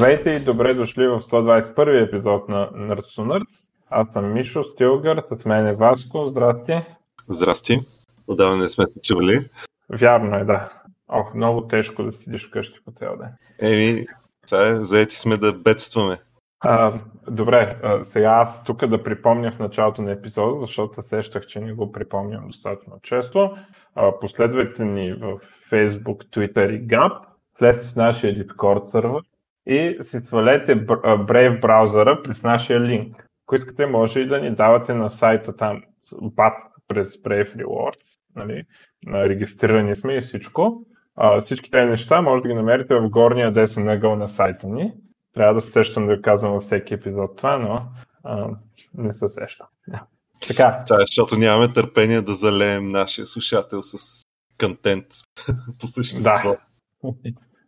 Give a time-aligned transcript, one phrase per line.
[0.00, 3.66] Здравейте и добре дошли в 121 епизод на Nerds.
[3.90, 6.26] Аз съм Мишо Стилгър, с мен е Васко.
[6.26, 6.82] Здрасти.
[7.28, 7.80] Здрасти.
[8.26, 9.50] Отдавна не сме се чували.
[9.90, 10.72] Вярно е, да.
[11.08, 13.28] Ох, много тежко да седиш вкъщи по цял ден.
[13.58, 14.06] Еми,
[14.46, 16.18] това е, заети сме да бедстваме.
[16.60, 16.92] А,
[17.30, 21.60] добре, а, сега аз тук да припомня в началото на епизода, защото се сещах, че
[21.60, 23.56] не го припомням достатъчно често.
[23.94, 25.38] А, последвайте ни в
[25.70, 27.18] Facebook, Twitter и Gap.
[27.60, 29.22] Влезте в нашия Discord сервер
[29.66, 33.26] и си свалете Brave браузъра през нашия линк.
[33.46, 35.82] Ако искате, може и да ни давате на сайта там
[36.22, 36.54] бат
[36.88, 38.18] през Brave Rewards.
[38.36, 38.64] Нали?
[39.08, 40.86] Регистрирани сме и всичко.
[41.16, 44.92] А, всички тези неща може да ги намерите в горния десен ъгъл на сайта ни.
[45.34, 47.86] Трябва да се сещам да ви казвам във всеки епизод това, но
[48.24, 48.48] а,
[48.94, 49.66] не се сещам.
[50.48, 50.82] Така.
[50.86, 54.22] Това е, защото нямаме търпение да залеем нашия слушател с
[54.60, 55.06] контент
[55.80, 56.56] по същество.
[57.04, 57.12] Да,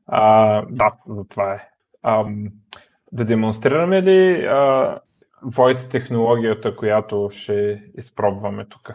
[0.06, 0.90] а, да
[1.28, 1.71] това е.
[2.02, 2.24] А,
[3.12, 4.98] да демонстрираме ли а,
[5.44, 8.92] voice технологията, която ще изпробваме тук?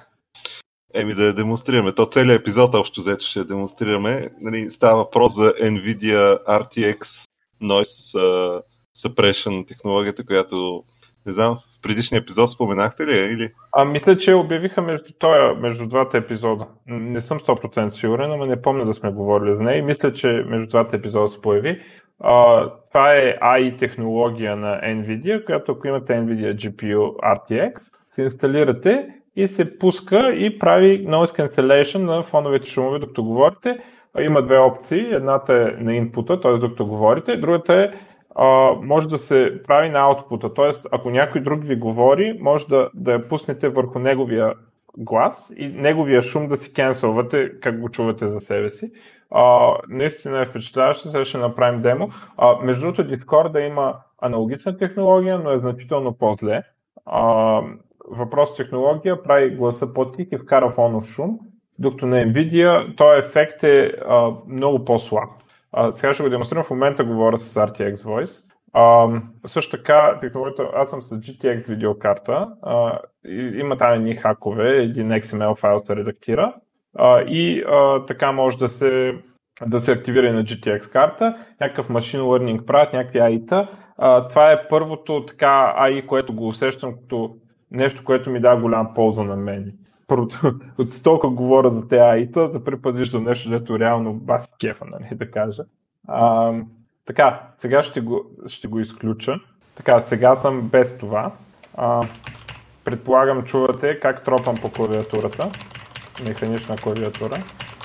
[0.93, 1.91] Еми да я демонстрираме.
[1.91, 4.29] То целият епизод общо взето ще я демонстрираме.
[4.41, 7.29] Нали, става въпрос за NVIDIA RTX
[7.63, 8.61] Noise uh,
[8.97, 10.83] Suppression технологията, която
[11.25, 13.51] не знам, в предишния епизод споменахте ли или?
[13.73, 16.67] А, мисля, че обявиха между, тоя, между двата епизода.
[16.87, 19.83] Не съм 100% сигурен, но не помня да сме говорили за нея.
[19.83, 21.81] Мисля, че между двата епизода се появи.
[22.19, 27.77] А, това е AI технология на NVIDIA, която ако имате NVIDIA GPU RTX,
[28.11, 33.79] се инсталирате и се пуска и прави noise cancellation на фоновите шумове, докато говорите.
[34.19, 35.13] Има две опции.
[35.13, 36.51] Едната е на инпута, т.е.
[36.51, 37.91] докато говорите, другата е
[38.35, 40.53] а, може да се прави на аутпута.
[40.53, 40.71] Т.е.
[40.91, 44.53] ако някой друг ви говори, може да, да я пуснете върху неговия
[44.97, 48.91] глас и неговия шум да си кенселвате, как го чувате за себе си.
[49.31, 52.09] А, наистина е впечатляващо, сега ще направим демо.
[52.37, 56.63] А, между другото, Discord да има аналогична технология, но е значително по-зле.
[57.05, 57.61] А,
[58.07, 61.39] въпрос технология прави гласа по-тих и вкара фонов шум,
[61.79, 65.29] докато на Nvidia този ефект е а, много по-слаб.
[65.71, 66.63] А, сега ще го демонстрирам.
[66.63, 68.46] В момента говоря с RTX Voice.
[69.45, 72.47] Също така, технологията, аз съм с GTX видеокарта.
[72.61, 72.99] А,
[73.53, 76.53] има там едни хакове, един XML файл се редактира
[76.97, 79.17] а, и а, така може да се,
[79.67, 81.35] да се активира на GTX карта.
[81.61, 83.67] Някакъв machine learning правят, някакви AI-та.
[83.97, 87.35] А, това е първото така AI, което го усещам като
[87.71, 89.73] нещо, което ми дава голям полза на мен.
[90.77, 95.15] От толкова говоря за те AI-та, да припът виждам нещо, дето реално баси кефа, нали,
[95.15, 95.63] да кажа.
[96.07, 96.53] А,
[97.07, 99.39] така, сега ще го, ще го изключа.
[99.75, 101.31] Така, сега съм без това.
[101.77, 102.07] А,
[102.83, 105.51] предполагам, чувате как тропам по клавиатурата.
[106.27, 107.43] Механична клавиатура.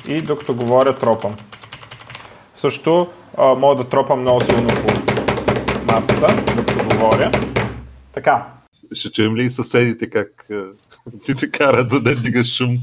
[0.09, 1.37] И докато говоря, тропам.
[2.55, 5.13] Също а, мога да тропам много силно по
[5.93, 7.31] масата, докато говоря.
[8.13, 8.47] Така.
[8.93, 10.49] Ще чуем ли и съседите как
[11.25, 12.79] ти се карат за да дигаш шум?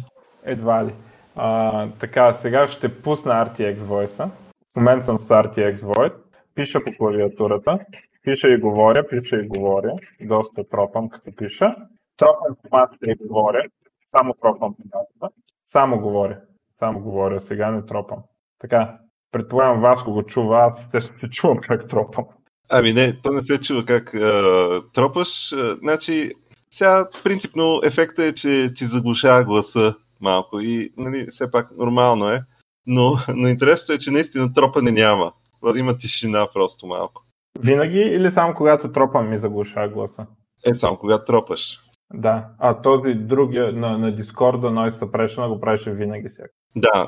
[0.46, 0.94] Едва ли.
[1.36, 4.30] А, така, сега ще пусна RTX Voice.
[4.74, 6.14] В момента съм с RTX Voice.
[6.60, 7.80] Пиша по клавиатурата.
[8.24, 9.94] Пиша и говоря, пиша и говоря.
[10.22, 11.76] Доста тропам като пиша.
[12.18, 13.64] Тропам по масата и говоря.
[14.06, 15.36] Само тропам масата.
[15.64, 16.40] Само говоря.
[16.76, 18.20] Само говоря, сега не тропам.
[18.60, 18.98] Така,
[19.32, 22.26] предполагам Васко го чува, аз те ще чувам как тропам.
[22.70, 25.54] Ами не, то не се чува как а, тропаш.
[25.80, 26.32] Значи,
[26.70, 32.42] сега принципно ефектът е, че ти заглушава гласа малко и нали, все пак нормално е.
[32.86, 35.34] Но, но интересното е, че наистина тропане няма.
[35.76, 37.22] Има тишина просто малко.
[37.60, 40.26] Винаги или само когато тропам ми заглушава гласа?
[40.66, 41.80] Е, само когато тропаш.
[42.14, 46.48] Да, а този другия на, на Discord Noise Suppression го правеше винаги сега.
[46.76, 47.08] Да,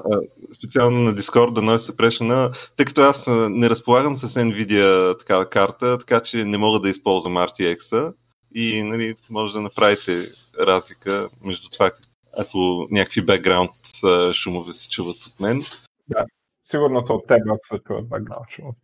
[0.56, 6.20] специално на Discord Noise Suppression, тъй като аз не разполагам с NVIDIA такава карта, така
[6.20, 8.14] че не мога да използвам RTX-а
[8.56, 11.92] и нали, може да направите разлика между това,
[12.38, 13.72] ако някакви бекграунд
[14.34, 15.64] шумове се чуват от мен.
[16.08, 16.26] Да,
[16.72, 18.76] сигурно от теб, ако се чуват бекграунд шумове.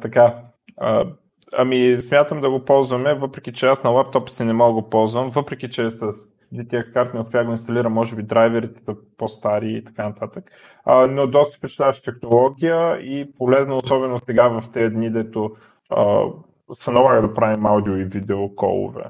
[0.00, 0.42] така,
[0.76, 1.06] а,
[1.56, 4.90] ами смятам да го ползваме, въпреки че аз на лаптопа си не мога да го
[4.90, 6.12] ползвам, въпреки че с
[6.54, 10.50] GTX карта не успях да го инсталирам, може би драйверите са по-стари и така нататък.
[10.84, 15.56] А, но доста впечатляваща технология и полезно, особено сега в тези дни, дето
[15.90, 16.24] а,
[16.72, 19.04] се налага да правим аудио и видео колове.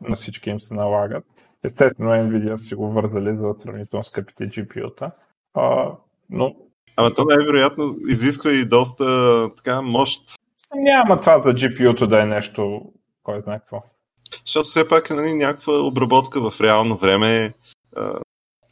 [0.00, 1.24] На всички им се налагат.
[1.64, 5.10] Естествено, Nvidia си го вързали за сравнително скъпите GPU-та.
[6.30, 6.56] Но...
[6.96, 9.04] Ама то най-вероятно изисква и доста
[9.56, 10.22] така мощ.
[10.74, 12.92] Няма това за GPU-то да е нещо,
[13.22, 13.82] кой знае какво.
[14.46, 17.54] Защото все пак е нали, някаква обработка в реално време.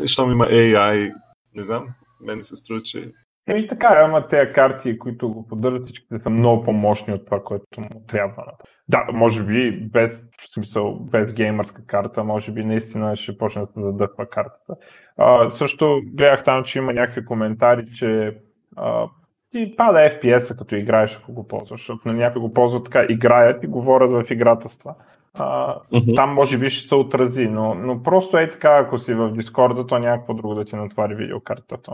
[0.06, 1.14] Щом има AI,
[1.54, 1.88] не знам,
[2.20, 3.12] мен се струва, че
[3.48, 7.80] И така, ама тези карти, които го поддържат, всичките са много по-мощни от това, което
[7.80, 8.44] му трябва.
[8.88, 13.82] Да, може би без, в смисъл, без геймърска карта, може би наистина ще почне да
[13.82, 14.74] задъхва картата.
[15.16, 18.38] А, също гледах там, че има някакви коментари, че
[18.76, 19.08] а,
[19.52, 23.64] и пада FPS-а като играеш, ако го ползваш, защото на някои го ползват така, играят
[23.64, 24.94] и говорят в играта с това.
[25.38, 26.16] А, uh-huh.
[26.16, 29.86] Там може би ще се отрази, но, но просто е така, ако си в Дискорда,
[29.86, 31.92] то някакво друго да ти натвари видеокартата.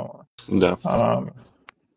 [0.49, 0.77] Да.
[0.85, 1.21] А,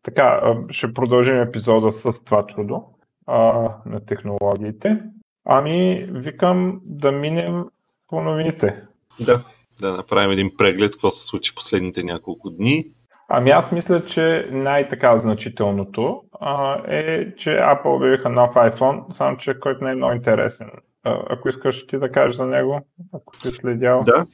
[0.04, 2.84] така, ще продължим епизода с това чудо
[3.28, 5.01] а, на технологиите.
[5.45, 7.66] Ами, викам да минем
[8.07, 8.84] по новините.
[9.19, 9.44] Да,
[9.81, 12.86] да направим един преглед, какво се случи последните няколко дни.
[13.30, 19.60] Ами аз мисля, че най-така значителното а, е, че Apple обявиха нов iPhone, само че
[19.60, 20.69] който не е много интересен.
[21.04, 22.82] Ако искаш ти да кажеш за него,
[23.14, 24.04] ако си следял.
[24.06, 24.26] Да,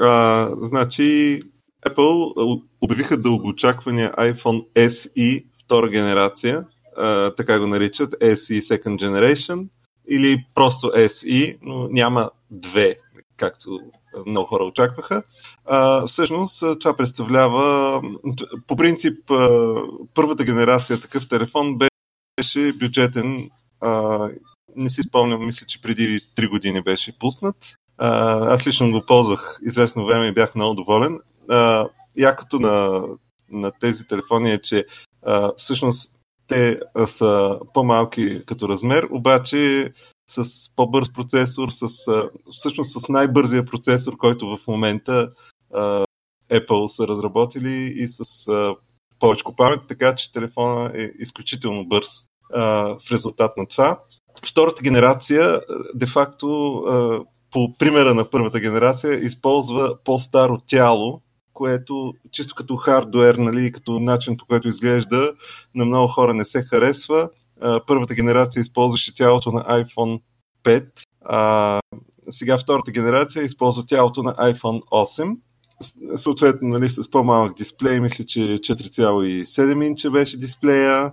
[0.00, 1.40] а, значи
[1.86, 6.64] Apple обявиха дългоочаквания iPhone SE втора генерация,
[6.96, 9.68] а, така го наричат, SE Second Generation,
[10.08, 12.96] или просто SE, но няма две,
[13.36, 13.80] както
[14.26, 15.22] много хора очакваха.
[15.64, 18.02] А, всъщност това представлява,
[18.66, 19.18] по принцип,
[20.14, 23.50] първата генерация такъв телефон беше бюджетен,
[24.76, 27.74] не си спомням, мисля, че преди 3 години беше пуснат.
[27.98, 31.20] Аз лично го ползвах известно време и бях много доволен.
[31.48, 33.02] А, якото на,
[33.50, 34.86] на тези телефони е, че
[35.22, 36.14] а, всъщност
[36.46, 39.92] те са по-малки като размер, обаче
[40.26, 40.44] с
[40.76, 45.32] по-бърз процесор, с, а, всъщност с най-бързия процесор, който в момента
[45.74, 46.04] а,
[46.50, 48.74] Apple са разработили и с а,
[49.18, 52.08] повече памет, така че телефона е изключително бърз
[52.54, 52.62] а,
[52.98, 54.00] в резултат на това.
[54.46, 55.60] Втората генерация,
[55.94, 56.82] де-факто,
[57.50, 61.20] по примера на първата генерация, използва по-старо тяло,
[61.52, 65.32] което чисто като хардуер, нали, като начин по който изглежда,
[65.74, 67.28] на много хора не се харесва.
[67.86, 70.20] Първата генерация използваше тялото на iPhone
[70.64, 70.86] 5,
[71.24, 71.80] а
[72.30, 75.36] сега втората генерация използва тялото на iPhone 8.
[76.16, 81.12] Съответно, нали, с по-малък дисплей, мисля, че 4,7 инча беше дисплея.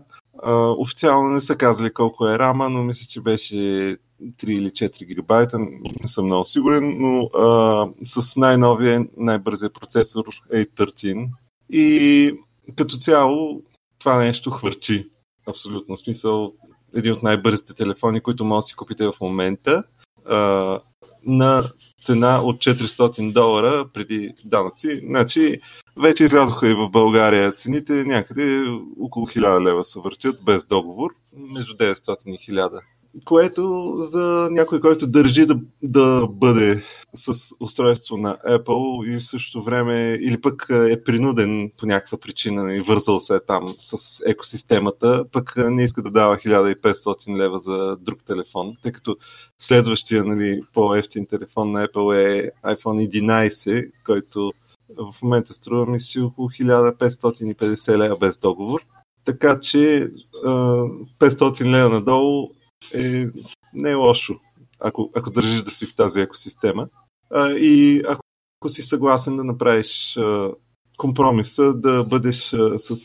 [0.78, 3.98] Официално не са казали колко е рама, но мисля, че беше 3
[4.46, 11.30] или 4 гигабайта, не съм много сигурен, но uh, с най-новия, най-бързия процесор A13.
[11.70, 12.38] И
[12.76, 13.62] като цяло
[14.00, 15.10] това нещо хвърчи.
[15.48, 15.96] Абсолютно.
[15.96, 16.54] В смисъл,
[16.96, 19.84] един от най-бързите телефони, които може да си купите в момента.
[20.32, 20.82] Uh,
[21.26, 21.64] на
[22.02, 25.02] цена от 400 долара преди данъци.
[25.06, 25.60] Значи,
[25.98, 28.64] вече излязоха и в България цените, някъде
[29.00, 32.80] около 1000 лева се въртят без договор, между 900 и 1000
[33.26, 39.64] което за някой, който държи да, да бъде с устройство на Apple и в същото
[39.64, 45.54] време или пък е принуден по някаква причина и вързал се там с екосистемата, пък
[45.58, 49.18] не иска да дава 1500 лева за друг телефон, тъй като
[49.60, 54.52] следващия нали, по-ефтин телефон на Apple е iPhone 11, който
[54.98, 58.82] в момента струва мисля, около 1550 лева без договор.
[59.26, 60.12] Така че
[60.44, 62.50] 500 лева надолу
[62.94, 63.26] е,
[63.74, 64.34] не е лошо,
[64.80, 66.88] ако, ако държиш да си в тази екосистема.
[67.30, 68.22] А, и ако,
[68.62, 70.52] ако си съгласен да направиш а,
[70.98, 72.96] компромиса, да бъдеш а, с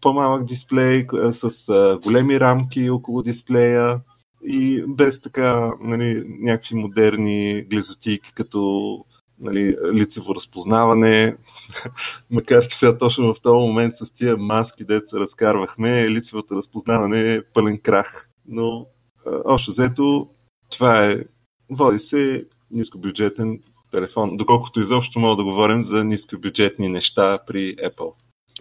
[0.00, 4.00] по-малък дисплей, с а, големи рамки около дисплея
[4.44, 9.04] и без така нали, някакви модерни глизотики, като
[9.40, 11.36] нали, лицево разпознаване,
[12.30, 17.42] макар че сега точно в този момент с тия маски, деца разкарвахме, лицевото разпознаване е
[17.42, 18.86] пълен крах но
[19.24, 20.28] общо взето
[20.70, 21.24] това е,
[21.70, 28.12] води се нискобюджетен телефон, доколкото изобщо мога да говорим за нискобюджетни неща при Apple.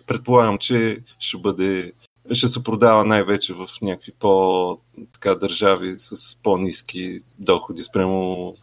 [0.08, 1.94] Предполагам, че ще бъде
[2.32, 8.54] ще се продава най-вече в някакви по-така държави с по-низки доходи спрямо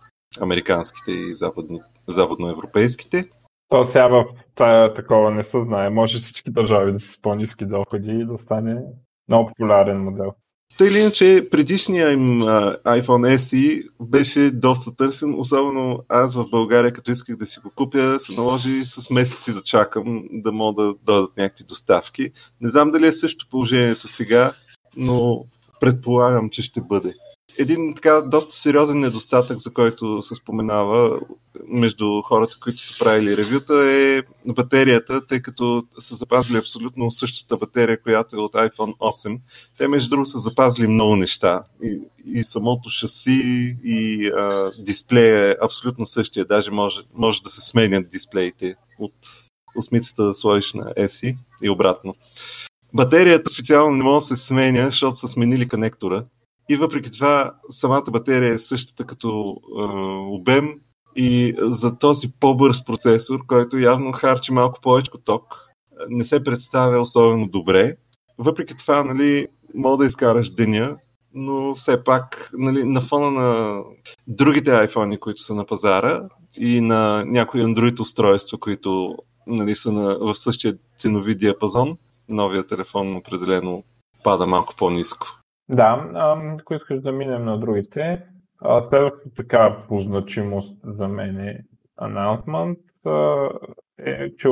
[0.41, 3.29] американските и западни, западноевропейските.
[3.69, 5.91] То сега в тая такова не се знае.
[5.91, 8.83] Може всички държави да са с по-низки доходи и да стане
[9.29, 10.35] много популярен модел.
[10.79, 16.93] Тъй или иначе, предишния им а, iPhone SE беше доста търсен, особено аз в България,
[16.93, 20.95] като исках да си го купя, се наложи с месеци да чакам да мога да
[21.03, 22.31] дойдат някакви доставки.
[22.61, 24.53] Не знам дали е също положението сега,
[24.97, 25.45] но
[25.81, 27.15] предполагам, че ще бъде
[27.59, 31.21] един така доста сериозен недостатък, за който се споменава
[31.69, 34.23] между хората, които са правили ревюта е
[34.53, 39.41] батерията, тъй като са запазили абсолютно същата батерия, която е от iPhone 8.
[39.79, 41.63] Те, между другото, са запазили много неща.
[41.83, 46.45] И, и самото шаси, и а, дисплея е абсолютно същия.
[46.45, 49.15] Даже може, може да се сменят дисплеите от,
[49.77, 52.15] осмицата да сложиш на ESI и обратно.
[52.95, 56.25] Батерията специално не може да се сменя, защото са сменили конектора.
[56.69, 59.57] И въпреки това, самата батерия е същата като
[60.31, 60.75] обем
[61.17, 65.69] и за този по-бърз процесор, който явно харчи малко повече ток,
[66.09, 67.97] не се представя особено добре.
[68.39, 70.97] Въпреки това, нали, мога да изкараш деня,
[71.35, 73.81] но все пак нали, на фона на
[74.27, 76.23] другите iPhone, които са на пазара
[76.57, 81.97] и на някои Android устройства, които нали, са на, в същия ценови диапазон,
[82.29, 83.83] новия телефон определено
[84.25, 85.38] пада малко по-низко.
[85.69, 86.11] Да,
[86.61, 88.23] ако искаш да минем на другите,
[88.83, 91.65] следващата така по значимост за мен е
[92.01, 92.79] announcement
[93.99, 94.49] е, че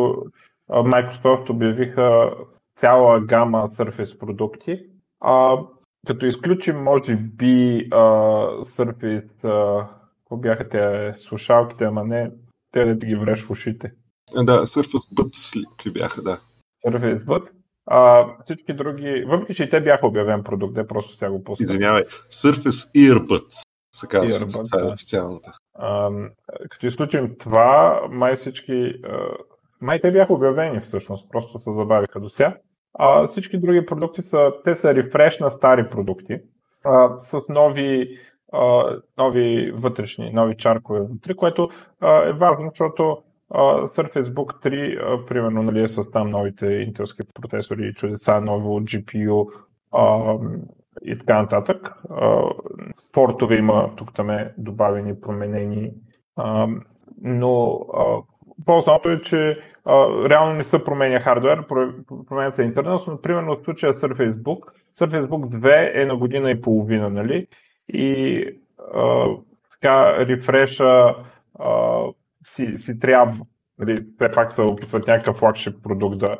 [0.70, 2.34] Microsoft обявиха
[2.76, 4.86] цяла гама Surface продукти,
[5.20, 5.58] а,
[6.06, 7.96] като изключим, може би, а,
[8.60, 12.30] Surface, а, какво бяха те слушалките, ама не,
[12.72, 13.92] те да ти ги вреш в ушите.
[14.34, 16.40] Да, Surface Buds бяха, да.
[16.86, 17.56] Surface Buds.
[17.86, 21.64] А, всички други, въпреки че и те бяха обявен продукт, де просто тя го пусна.
[21.64, 22.02] Извинявай,
[22.32, 25.52] Surface Earbuds се казва, Earbuds, това е официалната.
[25.74, 26.10] А,
[26.70, 29.18] като изключим това, май всички, а,
[29.80, 32.56] май те бяха обявени всъщност, просто се забавиха до сега.
[32.98, 36.38] А, всички други продукти са, те са рефреш на стари продукти,
[36.84, 38.18] а, с нови,
[38.52, 41.68] а, нови вътрешни, нови чаркове вътре, което
[42.00, 46.66] а, е важно, защото а, Surface Book 3, а, примерно, нали, е с там новите
[46.66, 49.46] интелски процесори, чудеса, ново GPU
[49.92, 50.34] а,
[51.04, 51.92] и така нататък.
[52.10, 52.42] А,
[53.12, 55.92] портове има тук там е добавени, променени,
[56.36, 56.68] а,
[57.22, 58.22] но а,
[58.66, 61.64] по-основното е, че а, реално не се променя хардвер,
[62.28, 64.60] променя се интернет, но примерно в случая Surface Book,
[64.98, 67.46] Surface Book 2 е на година и половина, нали?
[67.88, 68.44] И
[68.94, 69.26] а,
[69.72, 71.14] така рефреша
[71.58, 72.02] а,
[72.46, 73.44] си, си трябва,
[73.78, 76.36] нали, те пак се опитват някакъв флагшип продукт да,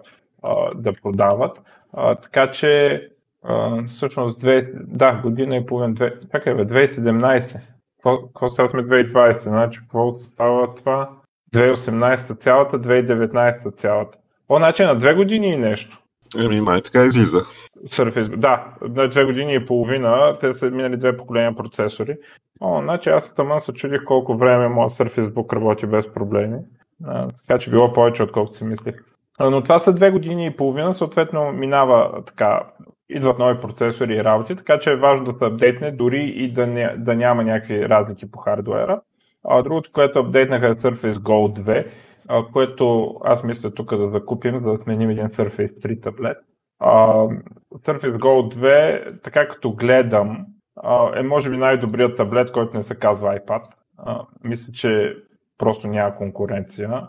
[0.75, 1.61] да продават.
[1.93, 3.03] А, така че
[3.43, 7.61] а, всъщност две, да, година и половина, две, е бе, 2017.
[8.03, 11.11] Какво сега сме 2020, значи какво става това?
[11.55, 14.19] 2018 цялата, 2019 цялата.
[14.49, 16.03] О, значи на две години и нещо.
[16.39, 17.41] Еми, май така излиза.
[17.85, 22.17] Surface, да, на две години и половина, те са минали две поколения процесори.
[22.61, 26.59] О, значи аз тъмън се чудих колко време моят Surface Book работи без проблеми.
[27.05, 28.95] А, така че било повече, отколкото си мислих.
[29.41, 32.63] Но това са две години и половина, съответно минава така,
[33.09, 36.67] идват нови процесори и работи, така че е важно да се апдейтне, дори и да,
[36.67, 39.01] не, да няма някакви разлики по хардуера.
[39.45, 41.87] А другото, което апдейтнаха е Surface Go 2,
[42.29, 46.37] а, което аз мисля тук да закупим, за да сменим един Surface 3 таблет.
[46.81, 52.95] Surface Go 2, така като гледам, а, е може би най-добрият таблет, който не се
[52.95, 53.63] казва iPad.
[53.99, 55.17] А, мисля, че
[55.59, 57.09] просто няма конкуренция.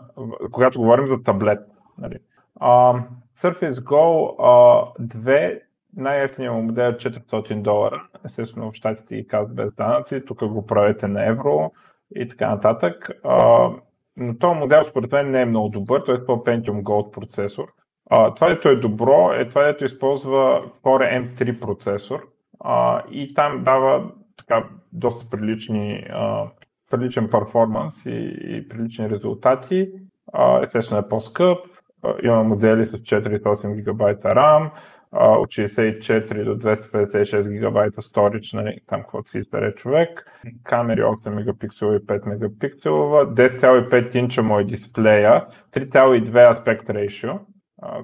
[0.52, 1.60] Когато говорим за таблет.
[1.98, 2.18] Нали.
[2.60, 2.94] А,
[3.36, 5.60] Surface Go а, 2
[5.96, 8.08] най-ефтиният му модел е 400 долара.
[8.24, 11.72] Естествено в щатите ги казват без данъци, тук го правите на евро
[12.16, 13.10] и така нататък.
[13.24, 13.70] А,
[14.16, 17.68] но този модел според мен не е много добър, той е по Pentium Gold процесор.
[18.10, 22.28] А, това, което е добро, е това, което използва Core M3 процесор
[22.60, 26.44] а, и там дава така доста прилични, а,
[26.90, 29.90] приличен перформанс и, и прилични резултати.
[30.32, 31.58] А, естествено е по-скъп,
[32.02, 34.70] а, има модели с 408 ГБ RAM,
[35.12, 40.24] от 64 до 256 гигабайта storage, нали, там каквото си избере човек,
[40.64, 47.38] камери 8 мегапикселова и 5 мегапикселова, 10,5 инча мой дисплея, 3,2 аспект ratio,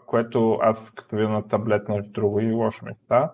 [0.07, 3.31] което аз като видя на таблет на друго и лошо ми става.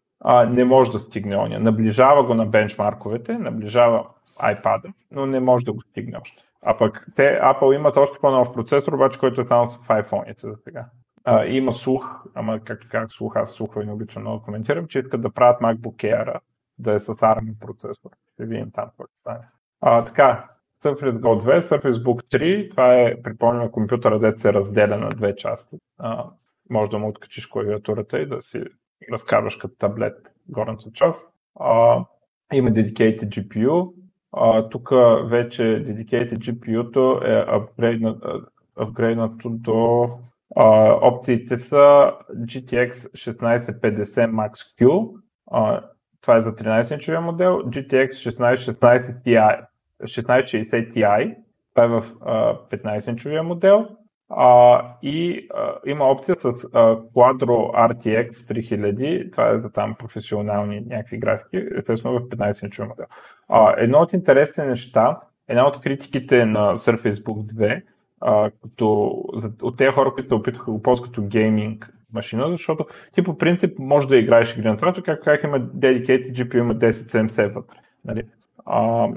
[0.48, 1.58] не може да стигне оня.
[1.58, 4.06] Наближава го на бенчмарковете, наближава
[4.40, 6.42] iPad, но не може да го стигне още.
[6.62, 10.56] А пък те, Apple имат още по-нов процесор, обаче, който е там в iPhone-ите за
[10.64, 10.86] сега.
[11.24, 14.86] А, има слух, ама както как слух, аз слухва и не обичам много да коментирам,
[14.86, 16.40] че искат да правят MacBook Air
[16.78, 18.10] да е с ARM процесор.
[18.34, 19.48] Ще видим там какво стане.
[19.80, 20.48] А, така,
[20.84, 25.36] Surface Go 2, Surface Book 3, това е, припомням, компютъра, дете се разделя на две
[25.36, 25.76] части.
[25.98, 26.26] А,
[26.70, 28.62] може да му откачиш клавиатурата и да си
[29.12, 31.34] разкарваш като таблет горната част.
[31.60, 32.04] А,
[32.52, 33.92] има Dedicated GPU.
[34.70, 34.90] Тук
[35.24, 37.44] вече Dedicated GPU-то е
[38.76, 40.10] апгрейднато до
[40.56, 45.10] а, опциите са GTX 1650 Max Q,
[45.50, 45.80] а,
[46.20, 49.66] това е за 13-инчовия модел, GTX 1660 Ti,
[50.02, 51.36] 1660 Ti,
[51.74, 53.88] това е в а, 15-инчовия модел,
[54.30, 60.80] а, и а, има опция с а, Quadro RTX 3000, това е за там професионални
[60.80, 63.06] някакви графики, естествено в 15-инчовия модел.
[63.48, 67.82] А, едно от интересните неща, една от критиките на Surface Book 2
[68.20, 68.86] а, като,
[69.62, 73.78] от тези хора, които се опитваха го ползват като гейминг машина, защото ти по принцип
[73.78, 77.76] може да играеш игри на това, как, как има dedicated GPU, има 1070 вътре.
[78.04, 78.22] Нали?
[78.66, 79.08] А,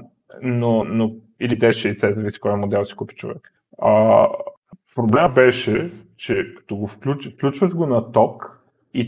[0.42, 3.52] но, но, или 1060, зависи кой модел си купи човек.
[3.82, 4.28] А,
[4.94, 8.60] проблема беше, че като го включ, включваш го на ток
[8.94, 9.00] и,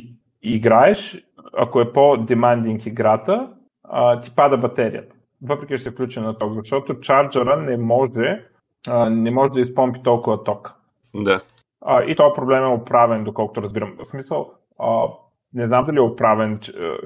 [0.42, 1.24] и играеш,
[1.56, 3.50] ако е по-демандинг играта,
[3.84, 5.14] а, ти пада батерията.
[5.42, 8.44] Въпреки, че се включи на ток, защото чарджера не може
[8.88, 10.74] а, не може да изпомпи толкова ток.
[11.14, 11.40] Да.
[11.80, 13.94] А, и този проблем е оправен, доколкото разбирам.
[13.98, 15.06] В смисъл, а,
[15.54, 16.60] не знам дали е оправен,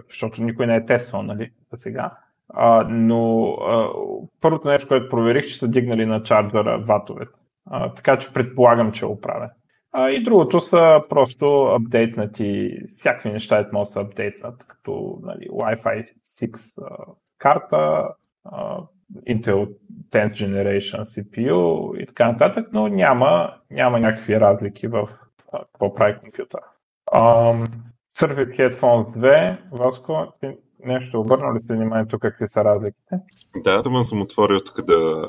[0.09, 2.11] защото никой не е тествал, нали, за сега.
[2.49, 3.89] А, но а,
[4.41, 7.33] първото нещо, което проверих, че са дигнали на чарджера ватовете.
[7.71, 9.51] А, така че предполагам, че е оправен.
[9.93, 16.83] А, и другото са просто апдейтнати, всякакви неща могат да апдейтнат, като нали, Wi-Fi 6
[16.83, 18.09] а, карта,
[18.45, 18.79] а,
[19.29, 19.69] Intel
[20.11, 25.09] 10th Generation CPU и така нататък, но няма, няма някакви разлики в
[25.53, 26.61] какво прави компютър.
[27.15, 27.67] Um,
[28.13, 30.47] Surface Headphones 2, Васко, ти
[30.85, 33.17] нещо обърнал ли се внимание тук какви са разликите?
[33.57, 35.29] Да, да съм отворил тук да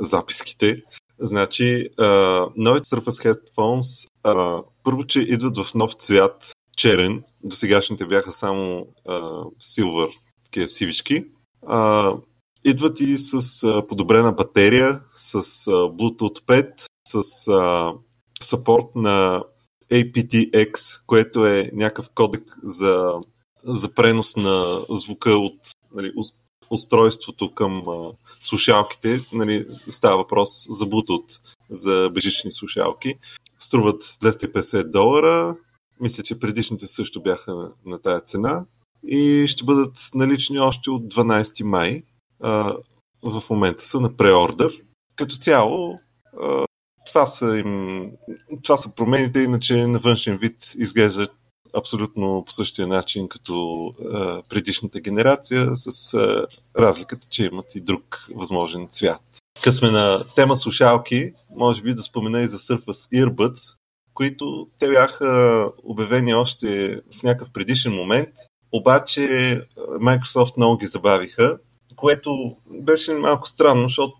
[0.00, 0.82] записките.
[1.22, 7.24] Значи, uh, новите Surface Headphones uh, първо, че идват в нов цвят, черен.
[7.44, 10.12] До сегашните бяха само uh, silver,
[10.44, 11.24] такива сивички.
[11.62, 12.20] Uh,
[12.64, 16.72] Идват и с а, подобрена батерия, с а, Bluetooth 5,
[17.08, 17.92] с а,
[18.42, 19.44] сапорт на
[19.92, 23.12] aptX, което е някакъв кодек за,
[23.64, 25.58] за пренос на звука от
[25.94, 26.12] нали,
[26.70, 29.20] устройството към а, слушалките.
[29.32, 33.14] Нали, става въпрос за Bluetooth, за бежични слушалки.
[33.58, 35.56] Струват 250 долара.
[36.00, 38.64] Мисля, че предишните също бяха на, на тая цена.
[39.06, 42.02] И ще бъдат налични още от 12 май
[42.40, 42.76] а,
[43.22, 44.72] в момента са на преордър.
[45.16, 45.98] Като цяло,
[46.42, 46.64] а,
[47.06, 48.10] това, са им,
[48.62, 51.30] това са промените, иначе на външен вид изглеждат
[51.78, 56.46] абсолютно по същия начин като а, предишната генерация, с а,
[56.78, 59.20] разликата, че имат и друг възможен цвят.
[59.62, 63.76] Къс сме на тема слушалки, може би да спомена и за Surface Earbuds,
[64.14, 68.34] които те бяха обявени още в някакъв предишен момент,
[68.72, 69.20] обаче
[69.78, 71.58] Microsoft много ги забавиха
[71.96, 74.16] което беше малко странно, защото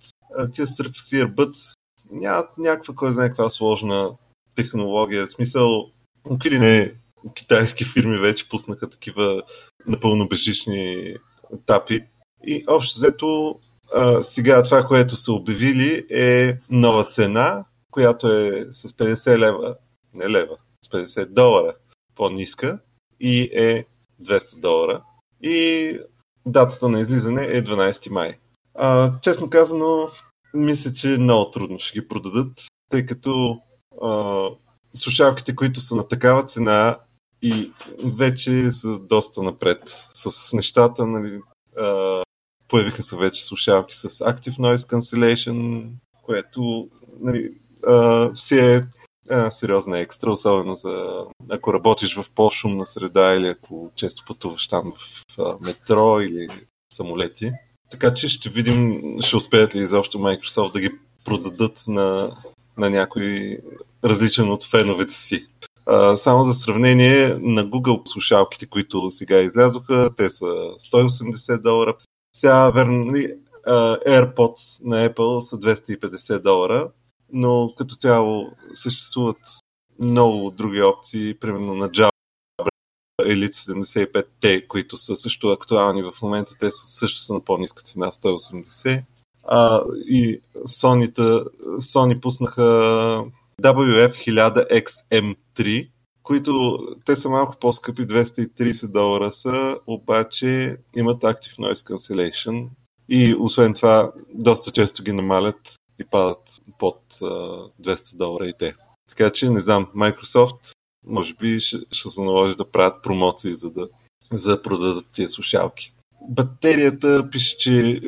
[0.52, 1.78] тия Surface Earbuds
[2.10, 4.10] нямат някаква, кой знае каква сложна
[4.54, 5.26] технология.
[5.26, 5.90] В смисъл,
[6.28, 6.92] какви не
[7.34, 9.42] китайски фирми вече пуснаха такива
[9.86, 11.14] напълно безжични
[11.66, 12.04] тапи.
[12.46, 13.58] И общо взето
[13.94, 19.76] а, сега това, което са обявили е нова цена, която е с 50 лева,
[20.14, 21.74] не лева, с 50 долара
[22.14, 22.78] по-ниска
[23.20, 23.84] и е
[24.22, 25.02] 200 долара.
[25.42, 25.98] И
[26.46, 28.38] датата на излизане е 12 май.
[28.74, 30.08] А, честно казано,
[30.54, 32.52] мисля, че много трудно ще ги продадат,
[32.88, 33.60] тъй като
[34.02, 34.48] а,
[34.94, 36.98] слушалките, които са на такава цена
[37.42, 37.72] и
[38.04, 39.80] вече са доста напред
[40.14, 41.40] с нещата, нали,
[41.78, 42.22] а,
[42.68, 45.88] появиха се вече слушалки с Active Noise Cancellation,
[46.22, 46.88] което
[47.20, 47.52] нали,
[47.86, 48.82] а, си е
[49.30, 54.92] една сериозна екстра, особено за ако работиш в по-шумна среда или ако често пътуваш там
[55.38, 56.48] в метро или
[56.92, 57.52] самолети.
[57.90, 60.90] Така че ще видим, ще успеят ли изобщо Microsoft да ги
[61.24, 62.36] продадат на,
[62.78, 63.58] на някой
[64.04, 65.46] различен от феновете си.
[66.16, 71.96] Само за сравнение на Google слушалките, които сега излязоха, те са 180 долара.
[72.36, 73.34] Сега, верно, нали,
[74.06, 76.90] AirPods на Apple са 250 долара,
[77.32, 79.38] но като цяло съществуват
[79.98, 82.10] много други опции, примерно на Java
[83.20, 88.12] Elite 75T, които са също актуални в момента, те са, също са на по-ниска цена,
[88.12, 89.02] 180.
[89.44, 91.12] А, и Sony,
[91.78, 93.24] Sony пуснаха
[93.62, 95.88] WF-1000XM3,
[96.22, 102.68] които те са малко по-скъпи, 230 долара са, обаче имат Active Noise Cancellation
[103.08, 106.42] и освен това доста често ги намалят и падат
[106.78, 108.74] под 200 долара и те.
[109.08, 110.72] Така че не знам, Microsoft
[111.06, 113.88] може би ще, ще се наложи да правят промоции, за да,
[114.32, 115.94] за да продадат тия слушалки.
[116.28, 118.00] Батерията пише, че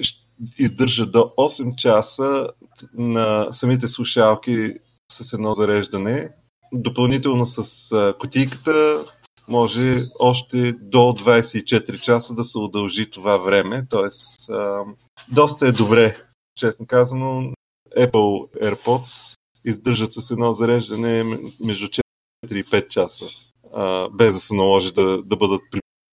[0.59, 2.49] издържа до 8 часа
[2.95, 4.75] на самите слушалки
[5.14, 6.31] с едно зареждане.
[6.72, 9.05] Допълнително с котийката
[9.48, 13.87] може още до 24 часа да се удължи това време.
[13.90, 14.50] Тоест,
[15.29, 16.16] доста е добре,
[16.57, 17.53] честно казано.
[17.98, 21.24] Apple AirPods издържат с едно зареждане
[21.61, 22.00] между 4
[22.53, 23.24] и 5 часа,
[24.12, 25.62] без да се наложи да, да бъдат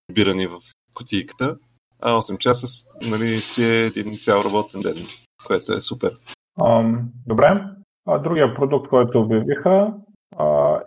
[0.08, 0.60] прибирани в
[0.94, 1.58] котийката.
[2.00, 5.08] А 8 часа нали, си е един цял работен ден,
[5.46, 6.18] което е супер.
[6.60, 7.64] Um, добре.
[8.08, 9.94] Другия продукт, който обявиха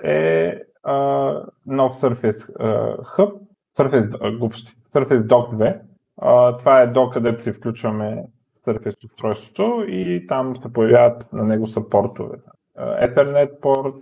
[0.04, 0.60] е
[1.66, 2.56] нов Surface
[3.16, 3.32] Hub,
[3.78, 4.32] Surface, а,
[4.92, 5.80] Surface Dock 2.
[6.16, 8.24] А, това е док, където си включваме
[8.66, 12.36] Surface устройството и там се появяват на него съпортове.
[12.78, 13.94] Ethernet порт,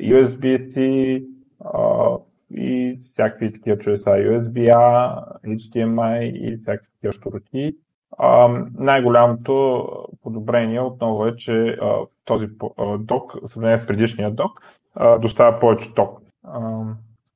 [0.00, 0.78] USB-C
[2.50, 7.12] и всякакви такива чудеса, USB-A, HDMI и всякакви такива
[8.18, 8.72] штуки.
[8.78, 9.86] най-голямото
[10.22, 12.46] подобрение отново е, че а, този
[12.98, 14.62] док, в сравнение с предишния док,
[14.94, 16.20] а, доставя повече ток.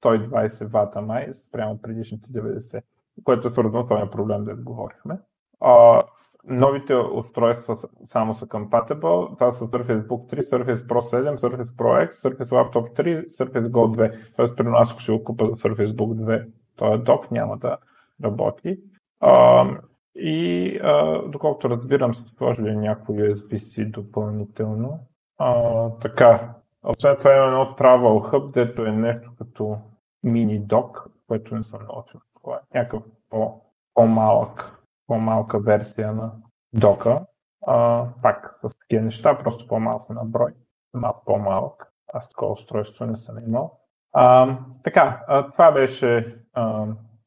[0.03, 2.83] 120 вата май спрямо предишните 90,
[3.25, 5.19] което е свързано с проблем, да говорихме.
[5.61, 6.03] А,
[6.45, 9.39] новите устройства само са compatible.
[9.39, 13.69] Това са Surface Book 3, Surface Pro 7, Surface Pro X, Surface Laptop 3, Surface
[13.69, 14.15] Go 2.
[14.37, 17.77] Тоест, при нас, ако си го купа за Surface Book 2, този док няма да
[18.25, 18.79] работи.
[19.21, 19.67] А,
[20.15, 24.99] и а, доколкото разбирам, са сложили някакво USB-C допълнително.
[25.39, 26.55] А, така.
[26.85, 29.79] Освен това има едно Travel Hub, дето е нещо като
[30.23, 32.21] мини док, което не съм научил.
[32.43, 33.61] Това е някакъв по-
[33.95, 36.33] по-малък по-малка версия на
[36.73, 37.21] дока.
[37.67, 40.53] А, пак с такива неща, просто по-малко на брой,
[40.95, 41.93] малко по-малък.
[42.13, 43.79] Аз такова устройство не съм имал.
[44.13, 46.87] А, така, а, това беше а,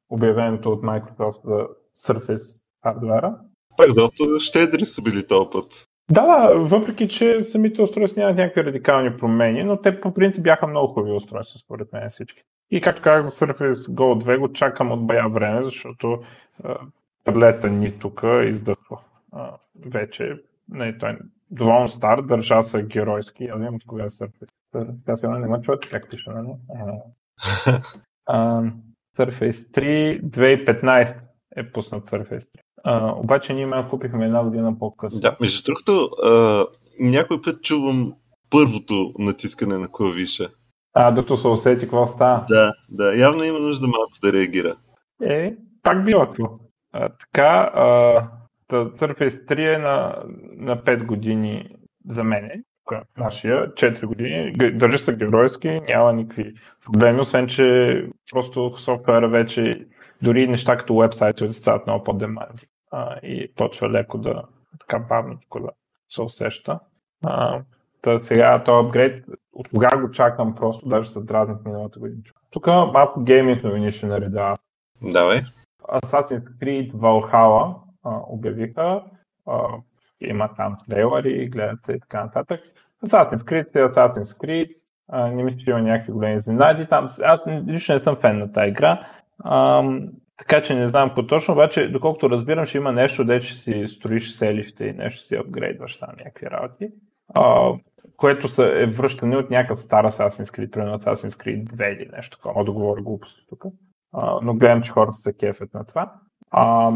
[0.10, 1.68] обявеното от Microsoft за
[1.98, 3.36] Surface хардвера.
[3.78, 5.86] Пак доста щедри са били този път.
[6.12, 10.68] Да, да, въпреки че самите устройства нямат някакви радикални промени, но те по принцип бяха
[10.68, 12.42] много хубави устройства, според мен всички.
[12.72, 16.20] И както казах за Surface Go 2 го чакам от бая време, защото
[17.24, 19.00] таблета ни тук издъхва
[19.32, 19.52] а,
[19.86, 20.44] вече.
[20.70, 21.18] Не, той е
[21.52, 23.46] доволно стар, държа се геройски.
[23.46, 24.52] Аз имам кога Surface.
[24.72, 26.48] Така се няма чувате как пише, нали?
[29.18, 31.16] Surface 3 2015
[31.56, 32.60] е пуснат Surface 3.
[32.88, 35.20] А, обаче ние ме купихме една година по-късно.
[35.20, 36.66] Да, между другото, а,
[37.00, 38.14] някой път чувам
[38.50, 40.50] първото натискане на клавиша.
[40.94, 42.46] А, докато се усети какво става.
[42.50, 44.76] Да, да, явно има нужда малко да реагира.
[45.24, 46.50] Е, пак било това.
[47.20, 47.72] Така,
[48.72, 50.24] Surface 3 е на,
[50.58, 51.70] на 5 години
[52.08, 52.64] за мене,
[53.18, 54.52] нашия 4 години.
[54.72, 56.54] Държи се геройски, няма никакви
[56.86, 59.86] проблеми, освен че просто софтуера вече
[60.22, 62.68] дори неща като вебсайти стават много по-деманди
[63.24, 64.44] и почва леко да
[64.80, 65.70] така бавно да
[66.10, 66.80] се усеща.
[67.26, 67.62] А,
[68.02, 72.22] та сега този апгрейд, от кога го чакам просто, даже се дразнах миналата година.
[72.52, 74.56] Тук малко гейминг новини ще нареда.
[75.02, 75.42] Давай.
[75.84, 79.04] Assassin's Creed Valhalla а, обявиха.
[79.48, 79.68] А,
[80.22, 82.62] има там трейлери, гледате и така нататък.
[83.06, 84.76] Assassin's Creed е Assassin's Creed.
[85.08, 87.06] А, не мисля, че има някакви големи изненади там.
[87.24, 89.08] Аз лично не съм фен на тази игра.
[89.44, 89.84] А,
[90.38, 93.84] така че не знам какво точно, обаче доколкото разбирам, ще има нещо, де ще си
[93.88, 96.90] строиш селище и нещо си апгрейдваш там някакви работи.
[97.36, 97.72] А,
[98.18, 102.38] което са, е връщане от някакъв стар Assassin's Creed, примерно Assassin's Creed 2 или нещо
[102.38, 102.54] такова.
[102.54, 103.66] Мога да говоря глупости тук
[104.42, 106.14] но гледам, че хората се кефят на това.
[106.52, 106.92] А,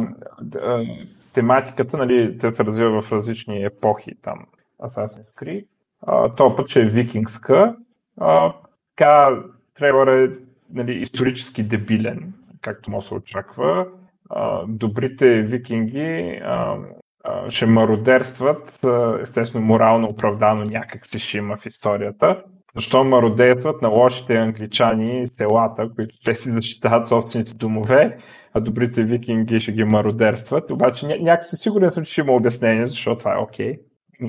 [1.33, 4.45] тематиката, нали, те се развива в различни епохи, там
[4.81, 5.65] Assassin's Creed.
[6.01, 7.75] А, то път ще е викингска.
[8.17, 8.53] А,
[8.95, 9.39] така,
[9.73, 10.33] трейлър е
[10.73, 13.87] нали, исторически дебилен, както може се очаква.
[14.29, 16.77] А, добрите викинги а,
[17.23, 18.79] а, ще мародерстват,
[19.21, 22.43] естествено морално оправдано някак си ще има в историята.
[22.75, 28.17] защо мародействат на лошите англичани селата, които те си защитават собствените домове,
[28.53, 30.71] а добрите викинги ще ги мародерстват.
[30.71, 33.73] Обаче ня- някакси сигурен съм, че ще има обяснение, защо това е окей.
[33.73, 33.79] Okay.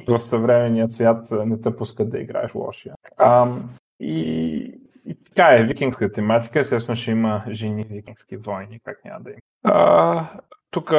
[0.08, 2.94] В съвременния свят не те пускат да играеш лошия.
[3.18, 9.20] Ам, и, и така е, викингска тематика, естествено ще има жени викингски войни, как няма
[9.20, 9.38] да има.
[9.64, 10.26] А,
[10.70, 10.90] тук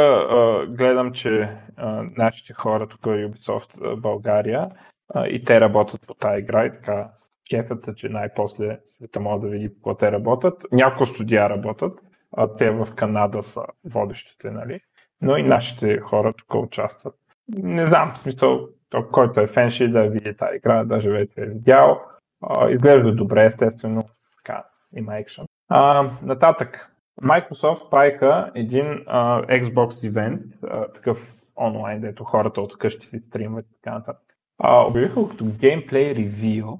[0.67, 4.69] гледам, че а, нашите хора, тук Ubisoft България,
[5.13, 7.11] а, и те работят по тази игра и така
[7.49, 10.65] кефят се, че най-после света може да види какво те работят.
[10.71, 11.99] Няколко студия работят,
[12.37, 14.79] а те в Канада са водещите, нали?
[15.21, 17.15] Но и нашите хора тук участват.
[17.47, 18.67] Не знам, в смисъл,
[19.11, 22.01] който е фен, ще да види тази игра, даже вече е видял.
[22.41, 24.03] А, изглежда добре, естествено.
[24.37, 24.63] Така,
[24.95, 25.45] има екшен.
[25.69, 26.87] А, нататък.
[27.23, 33.65] Microsoft правиха един а, Xbox event, а, такъв онлайн, дето хората от къщи си стримват
[33.65, 34.25] и така нататък.
[34.59, 36.77] А, обявиха като геймплей ревю,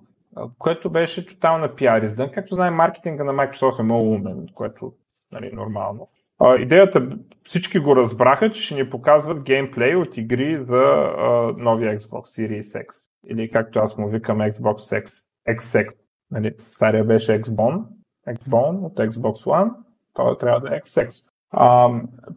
[0.59, 2.31] което беше тотална пиар издън.
[2.31, 4.93] Както знаем, маркетинга на Microsoft е много умен, което
[5.31, 6.09] нали, нормално.
[6.39, 10.81] А, идеята, всички го разбраха, че ще ни показват геймплей от игри за
[11.17, 13.11] а, новия Xbox Series X.
[13.27, 15.89] Или както аз му викам Xbox X, XX.
[16.31, 17.83] Нали, стария беше Xbone,
[18.27, 19.71] Xbone от Xbox One,
[20.13, 21.27] той трябва да е XX.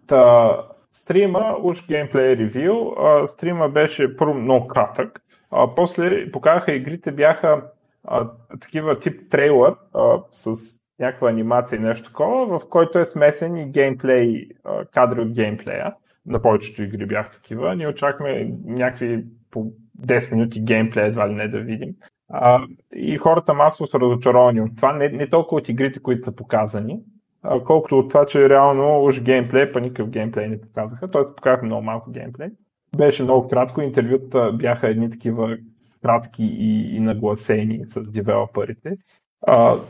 [0.07, 0.57] Та,
[0.91, 2.95] стрима, уж геймплей ревю,
[3.27, 7.63] стрима беше първо много кратък, а, после показаха игрите бяха
[8.05, 10.55] а, такива тип трейлър а, с
[10.99, 15.95] някаква анимация и нещо такова, в който е смесен и геймплей, а, кадри от геймплея.
[16.27, 17.77] На повечето игри бях такива.
[17.77, 21.95] Ние очакваме някакви по 10 минути геймплей едва ли не да видим.
[22.33, 24.93] А, и хората масово са разочаровани от това.
[24.93, 27.01] Не, не толкова от игрите, които са показани,
[27.43, 31.11] а, колкото от това, че реално уж геймплей, па никакъв геймплей не показаха.
[31.11, 32.49] Той показаха много малко геймплей.
[32.97, 33.81] Беше много кратко.
[33.81, 35.57] Интервюта бяха едни такива
[36.03, 38.97] кратки и, и нагласени с девелоперите.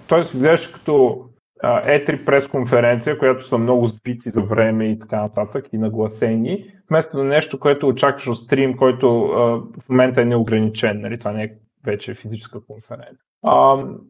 [0.09, 1.25] Тоест изглеждаше като
[1.65, 7.25] E3 пресконференция, която са много спици за време и така нататък и нагласени, вместо на
[7.25, 9.41] нещо, което очакваш от стрим, който а,
[9.81, 11.19] в момента е неограничен, нали?
[11.19, 11.53] това не е
[11.85, 13.19] вече физическа конференция.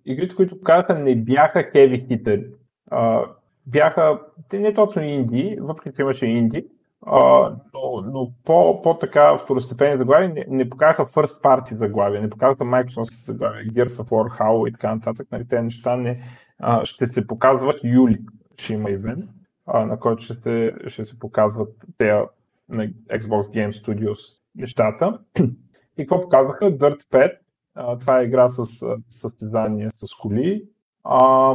[0.05, 2.53] Игрите, които показаха, не бяха heavy.
[2.91, 3.25] А,
[3.67, 6.67] бяха, те не точно инди, въпреки че имаше инди,
[7.07, 12.65] а, но, но по, по-така второстепенни заглавия не, не покараха first party заглавия, не покараха
[12.65, 15.29] Microsoft заглавия, Gears of War, Halo и така нататък.
[15.33, 16.23] Нали, те неща не,
[16.59, 18.19] а, ще се показват юли.
[18.57, 19.25] Ще има ивент,
[19.67, 22.23] на който ще се, ще се показват те
[22.69, 24.19] на Xbox Game Studios
[24.55, 25.19] нещата.
[25.99, 26.65] И какво показаха?
[26.65, 27.39] Dirt 5.
[27.75, 30.65] А, това е игра с състезание с коли.
[31.05, 31.55] А,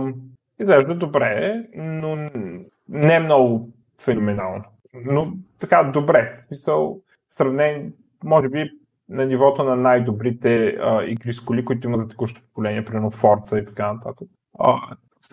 [0.60, 2.29] изглежда добре, но
[2.89, 6.34] не много феноменално но така добре.
[6.36, 7.91] В смисъл, сравнение,
[8.23, 8.71] може би
[9.10, 13.62] на нивото на най-добрите а, игри с коли, които имат за текущото поколение, примерно Forza
[13.62, 14.27] и така нататък.
[14.60, 14.75] А,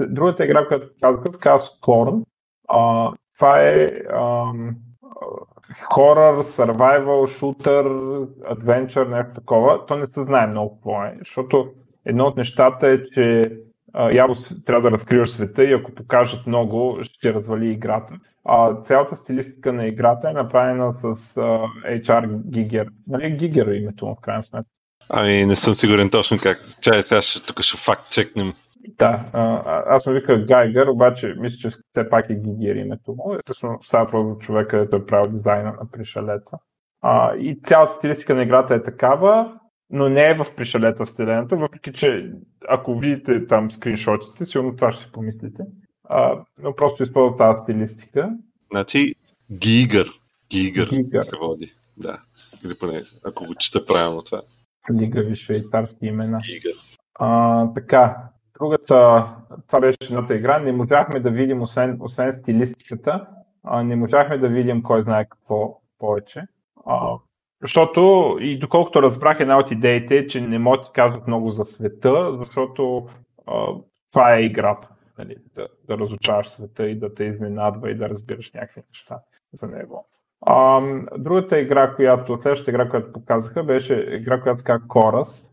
[0.01, 2.25] другата игра, която казах, казва Scorn.
[2.68, 3.90] А, това е
[5.92, 7.87] хорър, survival, шутър,
[8.55, 9.87] adventure, нещо такова.
[9.87, 11.68] То не се знае много какво е, защото
[12.05, 13.52] едно от нещата е, че
[14.12, 14.35] явно
[14.66, 18.14] трябва да разкриваш света и ако покажат много, ще развали играта.
[18.44, 22.88] А, цялата стилистика на играта е направена с uh, HR Giger.
[23.09, 23.24] Нали
[23.70, 24.70] е името в крайна сметка?
[25.09, 26.59] Ами не съм сигурен точно как.
[26.81, 28.52] Чай, сега ще, тук ще факт чекнем.
[28.88, 33.35] Да, а, аз му виках Гайгър, обаче мисля, че все пак е Гигер името му.
[33.35, 36.59] Естествено, става просто човека, който е правил дизайна на пришелеца.
[37.03, 39.59] А, и цялата стилистика на играта е такава,
[39.90, 42.33] но не е в пришелеца вселената, въпреки че
[42.68, 45.62] ако видите там скриншотите, сигурно това ще си помислите.
[46.09, 48.31] А, но просто използва тази стилистика.
[48.72, 49.14] Значи
[49.53, 50.09] Гигър.
[50.51, 51.22] Гигър, Гигър.
[51.22, 51.75] се води.
[51.96, 52.20] Да.
[52.64, 54.42] Или поне, ако го чета правилно това.
[54.92, 56.40] Гигави швейцарски имена.
[56.46, 56.75] Гигър.
[57.14, 58.16] А, така,
[58.61, 59.27] другата,
[59.66, 63.27] това беше едната игра, не можахме да видим, освен, освен стилистиката,
[63.85, 66.42] не можахме да видим кой знае какво повече.
[67.62, 71.64] Защото и доколкото разбрах, една от идеите е, че не могат да кажат много за
[71.64, 73.09] света, защото
[73.47, 73.66] а,
[74.12, 74.88] това е играта.
[75.19, 79.19] Нали, да, да разучаваш света и да те изненадва и да разбираш някакви неща
[79.53, 80.07] за него.
[80.47, 80.83] А,
[81.19, 85.49] другата игра, която, следващата игра, която показаха, беше игра, която се казва Chorus.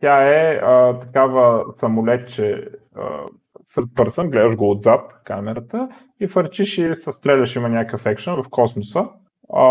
[0.00, 2.68] Тя е а, такава самолетче
[3.68, 5.88] third person, гледаш го отзад камерата
[6.20, 9.08] и фърчиш и се стреляш, има някакъв екшен в космоса.
[9.52, 9.62] А,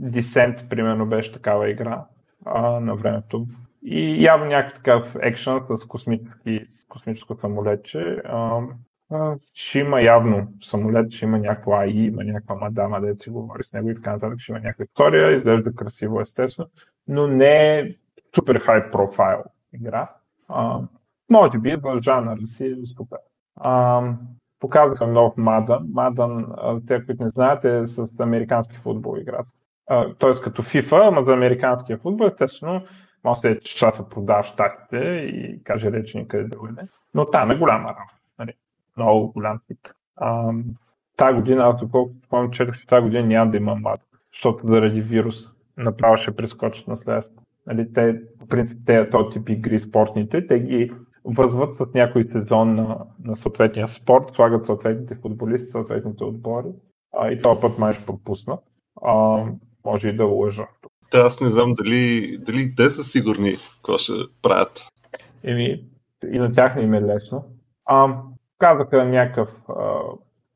[0.00, 2.04] Descent, примерно, беше такава игра
[2.44, 3.46] а, на времето.
[3.82, 8.22] И явно някакъв екшен с, космически, с космическо самолетче.
[8.24, 8.60] А,
[9.54, 13.72] ще има явно самолет, ще има някаква АИ, има някаква мадама, да си говори с
[13.72, 16.68] него и така нататък, ще има някаква история, изглежда красиво естествено,
[17.08, 17.94] но не е
[18.34, 19.42] супер хай профайл
[19.72, 20.10] игра.
[20.48, 20.80] А,
[21.30, 23.18] може би в жанъра си е супер.
[23.56, 24.02] А,
[24.60, 25.86] показаха нов Мадан.
[25.92, 26.46] Мадан,
[26.86, 29.50] те, които не знаете, е с американски футбол играта.
[30.18, 32.82] Тоест като FIFA, ама за американския футбол, естествено,
[33.24, 36.82] може да е, че се продава в щатите и каже речи никъде другаде.
[37.14, 38.14] Но там е голяма работа.
[38.38, 38.52] Нали?
[38.96, 39.94] Много голям хит.
[41.16, 44.00] Тая година, аз доколкото помня, че тази година няма да има млад,
[44.32, 45.36] защото заради вирус
[45.76, 47.42] направо ще прескочат на следващото.
[47.66, 50.92] Нали, те, по принцип, те този тип игри спортните, те ги
[51.24, 56.68] възват с някой сезон на, на съответния спорт, слагат съответните футболисти, съответните отбори
[57.18, 58.58] а, и този път май ще пропусна.
[59.02, 59.44] А,
[59.84, 60.66] може и да лъжа.
[61.12, 64.88] Да, аз не знам дали, дали те са сигурни какво ще правят.
[65.44, 65.84] Еми,
[66.32, 67.44] и на тях не им е лесно.
[67.86, 68.16] А,
[68.58, 70.00] казаха някакъв а,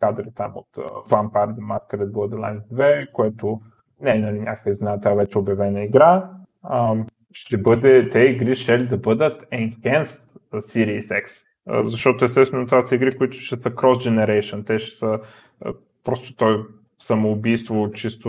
[0.01, 3.61] кадри там от uh, Vampire the Masquerade Bloodlines 2, което
[4.01, 6.31] не е нали, някаква изната вече обявена игра.
[7.33, 11.44] Ще бъде, те игри ще да бъдат enhanced Series X.
[11.83, 14.66] Защото естествено това са игри, които ще са cross-generation.
[14.66, 15.18] Те ще са
[16.05, 16.64] просто той
[16.99, 18.29] самоубийство чисто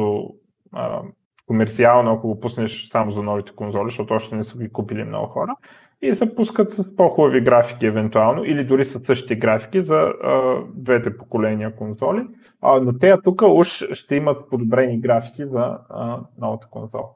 [0.76, 1.02] uh,
[1.48, 5.28] комерциално, ако го пуснеш само за новите конзоли, защото още не са ги купили много
[5.28, 5.56] хора
[6.02, 11.18] и се пускат с по-хубави графики евентуално или дори с същите графики за а, двете
[11.18, 12.28] поколения конзоли.
[12.62, 17.10] А, но те тук уж ще имат подобрени графики за а, новата конзола.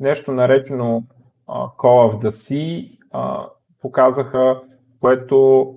[0.00, 1.02] Нещо наречено
[1.48, 3.48] Call of the Sea
[3.82, 4.62] показаха,
[5.00, 5.70] което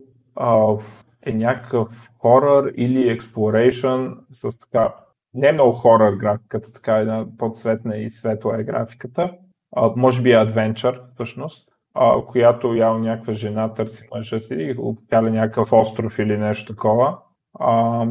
[1.25, 4.95] е някакъв хорър или exploration с така
[5.33, 9.31] не много хорър графиката, така една подсветна и светла е графиката
[9.75, 15.29] а, може би адвенчър, всъщност, а, която явно някаква жена търси мъжа си и обикаля
[15.29, 17.17] някакъв остров или нещо такова.
[17.59, 18.05] А,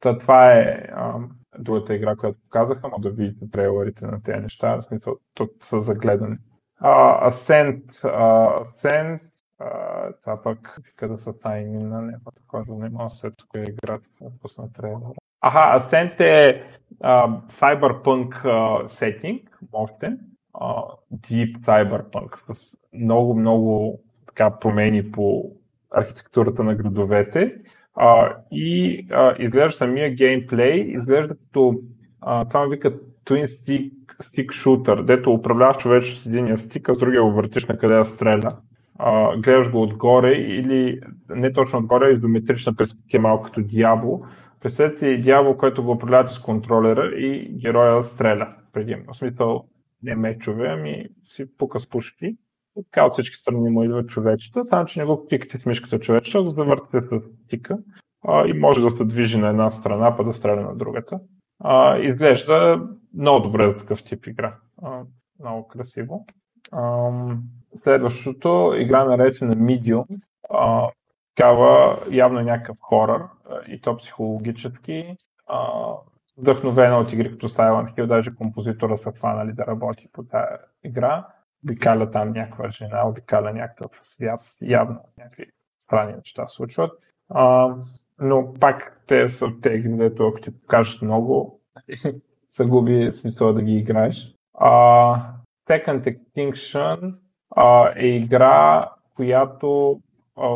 [0.00, 1.14] та, това е а,
[1.58, 5.80] другата игра, която показаха, но да видите трейлерите на тези неща, в смисъл, тук са
[5.80, 6.36] загледани.
[6.82, 9.20] Uh, Ascent, uh, Ascent,
[9.60, 14.08] uh, това пък къде са тайни на него, който не мога се тук е играта,
[14.42, 15.12] пусна трейлера.
[15.40, 16.62] Аха, Ascent е
[17.04, 20.20] uh, Cyberpunk uh, сетинг, мощен,
[21.14, 25.52] Deep Cyberpunk с много, много така промени по
[25.90, 27.62] архитектурата на градовете
[27.94, 31.74] а, и а, изглежда самия геймплей, изглежда като
[32.20, 36.98] а, това вика Twin Stick, stick Shooter, дето управляваш човече с единия стик, а с
[36.98, 38.56] другия го въртиш на къде да стреля.
[38.98, 44.22] А, гледаш го отгоре или не точно отгоре, изометрична перспектива, малко като дявол.
[44.60, 49.12] Представете си дявол, който го управлявате с контролера и героя стреля предимно.
[49.12, 49.64] В смисъл,
[50.02, 52.36] не мечове, ами си пука с пушки.
[52.74, 56.48] Така от всички страни му идват човечета, само че не го пикате с мишката човечета,
[56.48, 57.78] за да въртите с тика
[58.26, 61.20] а, и може да се движи на една страна, па да стреля на другата.
[61.60, 64.56] А, изглежда много добре за такъв тип игра.
[64.82, 65.02] А,
[65.40, 66.26] много красиво.
[66.72, 67.10] А,
[67.74, 70.20] следващото игра наречена Medium.
[70.50, 70.88] А,
[71.36, 73.22] такава явно някакъв хорър
[73.68, 75.16] и то психологически.
[75.46, 75.68] А,
[76.38, 80.46] вдъхновена от игри като Silent Hill, даже композитора са хванали да работи по тази
[80.84, 81.26] игра.
[81.64, 85.46] Обикаля там някаква жена, обикаля някакъв свят, явно някакви
[85.80, 86.92] странни неща случват.
[87.28, 87.74] А,
[88.18, 91.60] но пак те са те дето ако ти покажат много,
[92.48, 94.34] се губи смисъл да ги играеш.
[94.54, 94.70] А,
[95.68, 97.14] Second Extinction
[97.56, 100.00] а, е игра, която
[100.36, 100.48] а,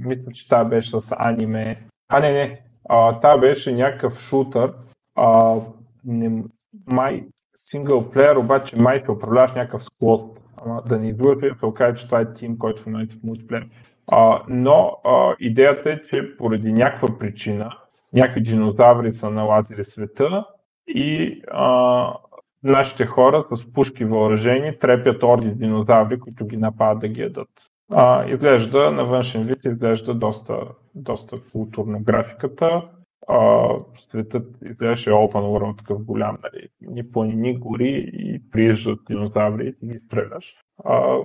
[0.00, 1.82] мисля, че тази беше с аниме.
[2.08, 4.74] А, не, не, а, та беше някакъв шутър,
[5.14, 5.56] а,
[6.04, 6.44] не,
[6.86, 10.20] май синглплеер, обаче май ще управляваш някакъв склад.
[10.56, 13.68] Ама да ни излъжи, се окаже, че това е тим, който в момента в мултиплеер.
[14.10, 17.76] А, но а, идеята е, че поради някаква причина
[18.12, 20.44] някакви динозаври са налазили света
[20.86, 22.14] и а,
[22.62, 27.48] нашите хора с пушки въоръжени трепят орди динозаври, които ги нападат да ги ядат.
[27.92, 30.56] А, изглежда, на външен вид изглежда доста,
[30.94, 32.82] доста културно графиката.
[33.28, 33.68] А,
[34.00, 39.98] светът изглеждаше open world такъв голям, нали, ни планини, гори и прииждат динозаври и ги
[39.98, 40.56] стреляш.
[40.84, 41.18] А,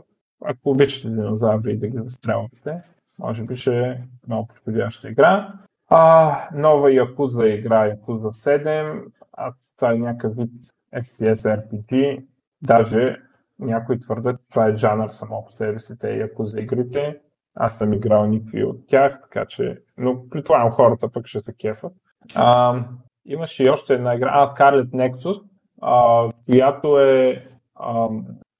[0.46, 2.82] ако обичате динозаври да ги застрелвате,
[3.20, 5.54] може би ще е много подходяща игра.
[5.90, 9.04] А, нова Якуза игра, Якуза 7.
[9.34, 10.52] А, това е някакъв вид
[10.96, 12.24] FPS RPG.
[12.62, 13.18] Даже
[13.60, 17.20] някои твърдят, това е жанър само по себе си, те ако за игрите.
[17.60, 21.94] Аз съм играл никакви от тях, така че, но предполагам хората пък ще се кефат.
[22.36, 22.80] А,
[23.26, 25.42] имаше и още една игра, а, Scarlet Nexus,
[25.82, 27.48] а, която е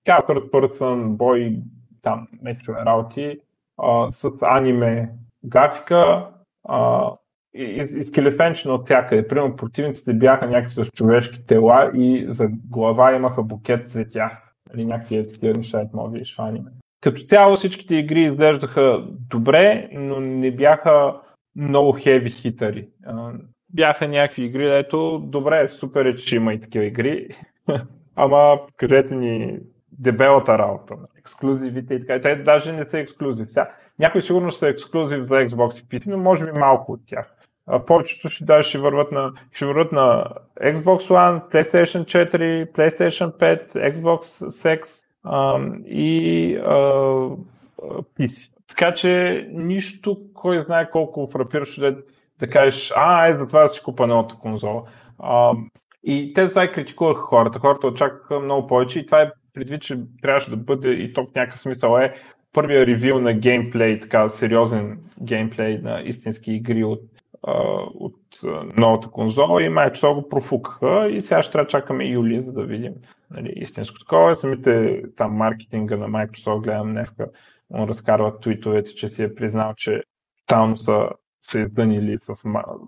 [0.06, 1.62] така third person бой,
[2.02, 3.40] там, мечове работи,
[3.78, 5.14] а, с аниме
[5.46, 6.28] графика,
[6.70, 7.12] а,
[7.54, 9.28] изкелефенчена от всякъде.
[9.28, 14.32] Примерно противниците бяха някакви с човешки тела и за глава имаха букет цветя
[14.74, 16.72] Нали, някакви такива неща могат да видиш в аниме.
[17.08, 21.16] Като цяло всичките игри изглеждаха добре, но не бяха
[21.56, 22.88] много хеви хитари.
[23.70, 27.28] Бяха някакви игри, ето добре, супер е, че има и такива игри,
[28.16, 29.60] ама кажете ни
[29.92, 32.22] дебелата работа, ексклюзивите и така.
[32.22, 33.52] Те даже не са ексклюзив.
[33.52, 37.36] Сега, някои сигурно са ексклюзив за Xbox и PC, но може би малко от тях.
[37.68, 40.26] А повечето ще, даже ще върват на, ще върват на
[40.62, 44.22] Xbox One, PlayStation 4, PlayStation 5, Xbox
[44.80, 46.72] X а, и а,
[48.20, 48.52] PC.
[48.68, 51.98] Така че нищо, кой знае колко фрапиращо да,
[52.40, 54.84] да кажеш, а, е, затова си купа новата конзола.
[55.20, 55.52] А,
[56.04, 57.60] и те това и критикуваха хората.
[57.60, 61.36] Хората очакваха много повече и това е предвид, че трябваше да бъде и то в
[61.36, 62.14] някакъв смисъл е
[62.54, 67.02] първия ревю на геймплей, така сериозен геймплей на истински игри от,
[67.44, 68.16] от
[68.78, 72.64] новата конзола и Microsoft го профукаха и сега ще трябва да чакаме юли, за да
[72.64, 72.94] видим
[73.32, 74.36] нали, истинско такова.
[74.36, 77.28] Самите там маркетинга на Microsoft гледам днеска,
[77.74, 80.04] он разкарва твитовете, че си е признал, че
[80.46, 81.10] там са
[81.42, 82.36] се издънили с,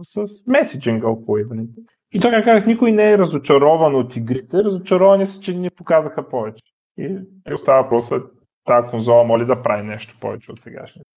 [0.03, 1.79] с меседжинга около ивените.
[2.11, 6.63] И така казах, никой не е разочарован от игрите, разочаровани са, че ни показаха повече.
[6.97, 7.17] И,
[7.49, 8.23] и остава просто
[8.65, 11.08] тази конзола моли да прави нещо повече от сегашните.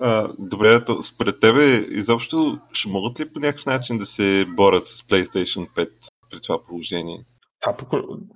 [0.00, 4.86] А, добре, то според тебе изобщо ще могат ли по някакъв начин да се борят
[4.86, 5.88] с PlayStation 5
[6.30, 7.24] при това положение?
[7.60, 7.74] Това,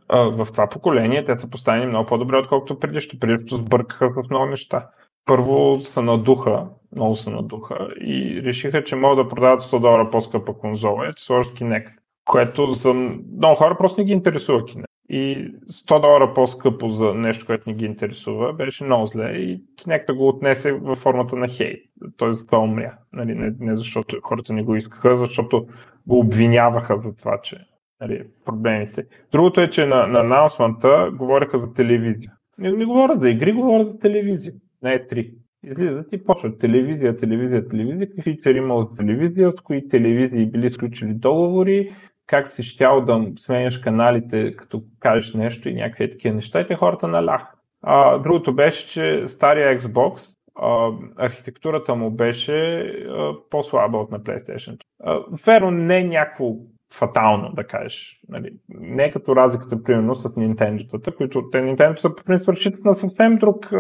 [0.09, 3.19] в това поколение те са поставени много по-добре, отколкото предишното.
[3.19, 4.89] Предишното сбъркаха с много неща.
[5.25, 9.81] Първо са на духа, много са на духа и решиха, че могат да продават 100
[9.81, 11.93] долара по-скъпа конзола и че сложат Kinect,
[12.25, 14.92] което за много хора просто не ги интересува Kinect.
[15.13, 20.15] И 100 долара по-скъпо за нещо, което не ги интересува, беше много зле и Kinect
[20.15, 21.81] го отнесе във формата на хейт.
[22.17, 22.95] Той за това умря.
[23.13, 25.67] Нали, не, не защото хората не го искаха, защото
[26.07, 27.57] го обвиняваха за това, че
[28.01, 29.07] нали, проблемите.
[29.33, 32.33] Другото е, че на, на анонсмента говореха за телевизия.
[32.59, 34.53] Не, не говорят за игри, говорят за телевизия.
[34.83, 35.35] Не е три.
[35.65, 41.15] Излизат и почват телевизия, телевизия, телевизия, какви фичери има телевизия, с кои телевизии били сключили
[41.15, 41.91] договори,
[42.33, 46.75] как си щял да сменяш каналите, като кажеш нещо и някакви такива неща, и те
[46.75, 47.43] хората налях.
[47.83, 54.77] А, другото беше, че стария Xbox, а, архитектурата му беше а, по-слаба от на PlayStation.
[55.05, 56.55] А, верно, не е някакво
[56.95, 58.21] фатално, да кажеш.
[58.29, 62.95] Нали, не е като разликата, примерно, с Nintendo-тата, които те Nintendo-та по принцип разчитат на
[62.95, 63.71] съвсем друг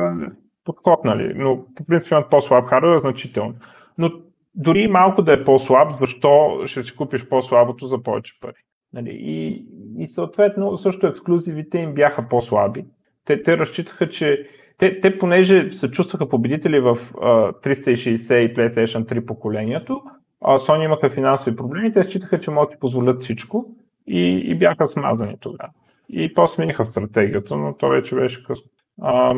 [0.64, 3.54] подход, нали, но по принцип имат по-слаб хардвер, значително.
[3.98, 4.10] Но
[4.54, 8.64] дори малко да е по-слаб, защо ще си купиш по-слабото за повече пари?
[8.92, 9.10] Нали?
[9.12, 9.66] И,
[9.98, 12.84] и съответно също ексклюзивите им бяха по-слаби.
[13.24, 14.46] Те, те разчитаха, че
[14.78, 20.02] те, те понеже се чувстваха победители в uh, 360 и PlayStation 3 поколението,
[20.40, 23.66] а Sony имаха финансови проблеми, те считаха, че могат да позволят всичко
[24.06, 25.70] и, и бяха смазани тогава.
[26.08, 28.70] И после смениха стратегията, но то вече беше късно.
[29.02, 29.34] А,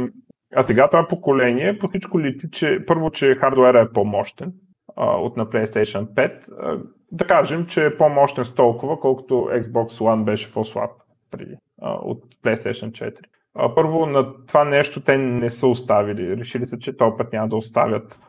[0.57, 4.53] а сега това поколение по всичко лити, че първо, че хардуера е по-мощен,
[4.97, 6.83] от на PlayStation 5,
[7.13, 10.91] да кажем, че е по-мощен с толкова, колкото Xbox One беше по-слаб
[11.31, 13.13] преди, от PlayStation
[13.57, 13.75] 4.
[13.75, 16.37] Първо, на това нещо те не са оставили.
[16.37, 18.21] Решили се, че този път няма да оставят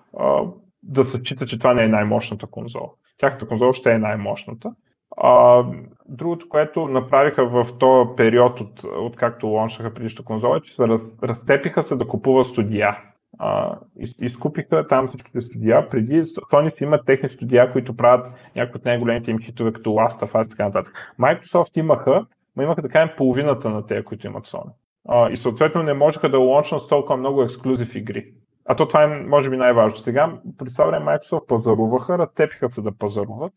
[0.83, 2.89] да се чита, че това не е най-мощната конзола.
[3.17, 4.71] Тяхната конзола ще е най-мощната.
[5.17, 5.63] А,
[6.05, 10.87] другото, което направиха в този период, от, от както лоншаха предишната конзола, е, че се
[10.87, 12.97] раз, разцепиха се да купуват студия
[13.37, 13.77] а,
[14.21, 15.89] изкупиха там всичките студия.
[15.89, 20.21] Преди Sony си имат техни студия, които правят някои от най-големите им хитове, като Last
[20.21, 21.13] of Us и така нататък.
[21.19, 22.25] Microsoft имаха,
[22.55, 24.71] но имаха така половината на тези, които имат Sony.
[25.07, 28.33] А, и съответно не можеха да лончнат с толкова много ексклюзив игри.
[28.65, 29.97] А то това е, може би, най-важно.
[29.97, 33.53] Сега, при това време Microsoft пазаруваха, разцепиха се да пазаруват.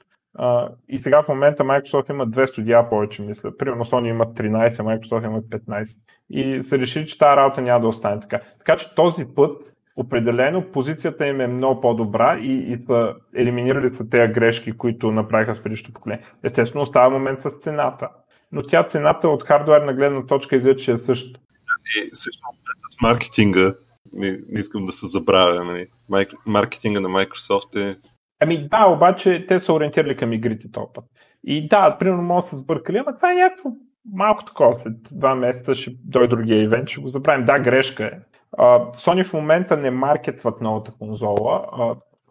[0.88, 3.56] И сега в момента Microsoft има две студия повече, мисля.
[3.56, 7.88] Примерно Sony имат 13, Microsoft имат 15 и се реши, че тази работа няма да
[7.88, 8.40] остане така.
[8.58, 9.62] Така че този път
[9.96, 15.54] определено позицията им е много по-добра и, и са елиминирали са тези грешки, които направиха
[15.54, 16.24] с предишното поколение.
[16.44, 18.08] Естествено, остава момент с цената.
[18.52, 21.40] Но тя цената от хардуерна гледна точка излиза, че е същата.
[21.96, 22.42] И също
[22.90, 23.74] с маркетинга,
[24.12, 25.86] не, не искам да се забравя, нали?
[26.46, 27.96] маркетинга на Microsoft е...
[28.40, 31.04] Ами да, обаче те са ориентирали към игрите този път.
[31.44, 33.70] И да, примерно може да се сбъркали, ама това е някакво
[34.12, 37.46] малко такова, след два месеца ще дойде другия ивент, ще го забравим.
[37.46, 38.12] Да, грешка е.
[38.58, 41.66] Uh, Sony в момента не маркетват новата конзола,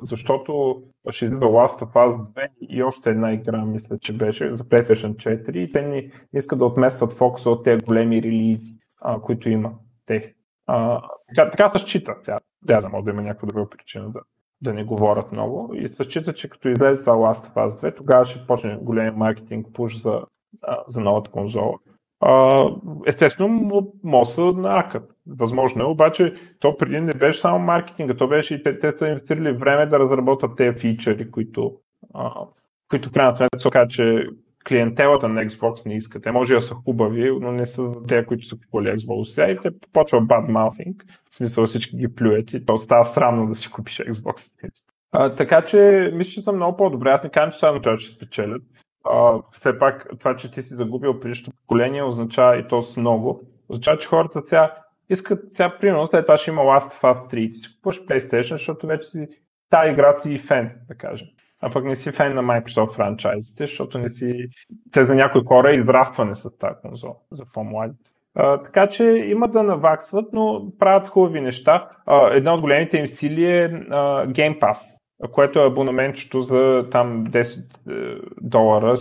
[0.01, 4.63] защото ще излиза Last of Us 2 и още една игра, мисля, че беше за
[4.63, 8.73] PlayStation 4 и те не искат да отместват фокуса от тези големи релизи,
[9.05, 9.71] uh, които има
[10.05, 10.33] те.
[10.69, 11.01] Uh,
[11.35, 12.15] така, така се счита.
[12.23, 14.19] Тя, тя да може да има някаква друга причина да,
[14.61, 15.73] да не говорят много.
[15.73, 19.15] И се счита, че като излезе това Last of Us 2, тогава ще почне голям
[19.15, 20.21] маркетинг пуш за
[20.87, 21.73] за новата конзола.
[23.07, 25.11] естествено, може да наакат.
[25.27, 29.07] Възможно е, обаче то преди не беше само маркетинга, то беше и те, те са
[29.07, 31.75] инвестирали време да разработват тези фичери, които,
[32.89, 34.27] които в крайна сметка се оказа, че
[34.67, 36.21] клиентелата на Xbox не иска.
[36.21, 39.57] Те може да са хубави, но не са те, които са купили Xbox сега и
[39.57, 40.95] те почва bad mouthing.
[41.29, 44.51] В смисъл всички ги плюят и то става срамно да си купиш Xbox.
[45.11, 47.09] А, така че мисля, че са много по-добре.
[47.09, 48.61] Аз не казвам, че само това ще спечелят.
[49.05, 53.41] А, все пак това, че ти си загубил предишното поколение, означава и то с много.
[53.69, 54.73] Означава, че хората сега
[55.09, 57.53] искат сега, примерно, след това ще има Last of Us 3.
[57.53, 59.27] Ти си купуваш PlayStation, защото вече си
[59.69, 61.27] тази игра си фен, да кажем
[61.61, 64.47] а пък не си фен на Microsoft франчайзите, защото не си...
[64.91, 68.09] Те за някои хора е израстване с тази конзола, за по-младите.
[68.63, 71.89] Така че има да наваксват, но правят хубави неща.
[72.07, 74.77] Uh, една от големите им сили е uh, Game Pass,
[75.31, 77.43] което е абонаментчето за там 10
[77.87, 78.95] uh, долара.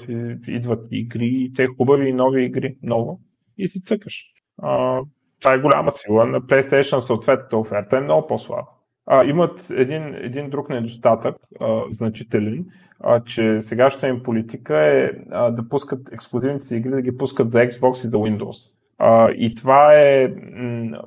[0.49, 3.21] Идват игри, и те хубави и нови игри, много.
[3.59, 4.25] И си цъкаш.
[4.63, 5.05] Uh,
[5.41, 6.27] това е голяма сила.
[6.27, 8.67] На PlayStation съответната оферта е много по-слаба
[9.07, 12.65] а, имат един, един друг недостатък, а, значителен,
[13.01, 17.59] а, че сегашната им политика е а, да пускат ексклюзивните игри, да ги пускат за
[17.59, 18.57] Xbox и за Windows.
[18.99, 20.33] А, и това е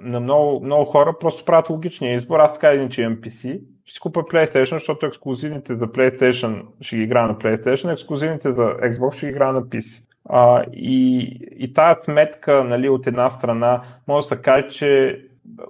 [0.02, 2.39] на много, много хора просто правят логичния избор.
[2.39, 6.95] Аз така един, че имам PC, ще си купа PlayStation, защото ексклюзивните за PlayStation ще
[6.95, 10.04] ги игра на PlayStation, ексклюзивните за Xbox ще ги игра на PC.
[10.26, 11.20] А, и,
[11.58, 15.22] и тази сметка нали, от една страна може да се каже, че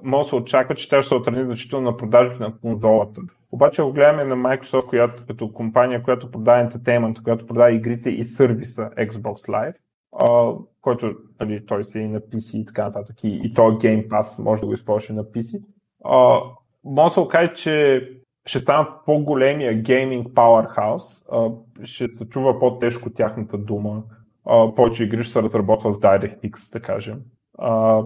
[0.03, 3.21] може да се очаква, че тя ще се отрази значително на продажбите на конзолата.
[3.51, 8.23] Обаче, ако гледаме на Microsoft, която, като компания, която продава ентертеймент, която продава игрите и
[8.23, 9.73] сервиса Xbox Live,
[10.19, 13.61] а, който нали, той си е и на PC и така нататък, и, и то
[13.61, 15.63] Game Pass може да го използваш на PC,
[16.05, 16.39] а,
[16.83, 18.07] може да се окаже, че
[18.45, 21.51] ще станат по-големия гейминг powerhouse, а,
[21.83, 24.03] ще се чува по-тежко тяхната дума,
[24.45, 27.21] а, повече игри ще се разработват с DirectX, да кажем
[27.61, 28.03] а,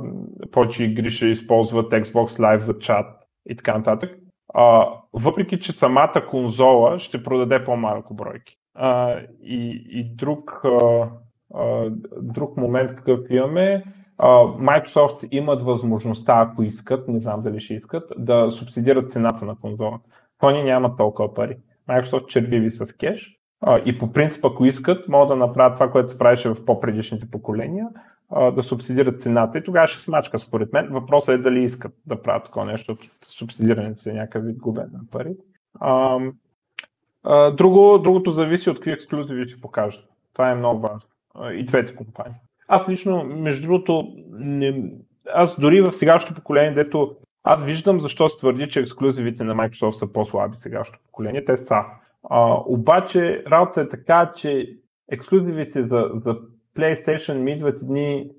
[0.52, 3.06] повече игри ще използват Xbox Live за чат
[3.50, 4.18] и така нататък.
[4.54, 8.56] А, въпреки, че самата конзола ще продаде по-малко бройки.
[8.76, 11.10] А, и, и друг, а,
[11.54, 11.90] а,
[12.22, 13.84] друг момент, какъв имаме,
[14.18, 19.56] а, Microsoft имат възможността, ако искат, не знам дали ще искат, да субсидират цената на
[19.56, 20.00] конзола.
[20.42, 21.58] Sony няма толкова пари.
[21.90, 26.10] Microsoft червиви с кеш а, и по принцип, ако искат, могат да направят това, което
[26.10, 27.88] се правеше в по-предишните поколения,
[28.56, 30.88] да субсидират цената и тогава ще смачка според мен.
[30.92, 35.00] Въпросът е дали искат да правят такова нещо, защото субсидирането е някакъв вид губен на
[35.12, 35.36] пари.
[35.80, 36.20] А,
[37.24, 40.06] а, друго, другото зависи от какви ексклюзиви ще покажат.
[40.34, 41.10] Това е много важно.
[41.54, 42.38] И двете компании.
[42.68, 44.92] Аз лично, между другото, не,
[45.34, 49.92] аз дори в сегашното поколение, дето аз виждам защо се твърди, че ексклюзивите на Microsoft
[49.92, 51.46] са по-слаби сегашното поколение.
[51.46, 51.82] Те са.
[52.30, 54.78] А, обаче работа е така, че
[55.12, 56.38] ексклюзивите за, за
[56.76, 58.30] PlayStation ми идват едни,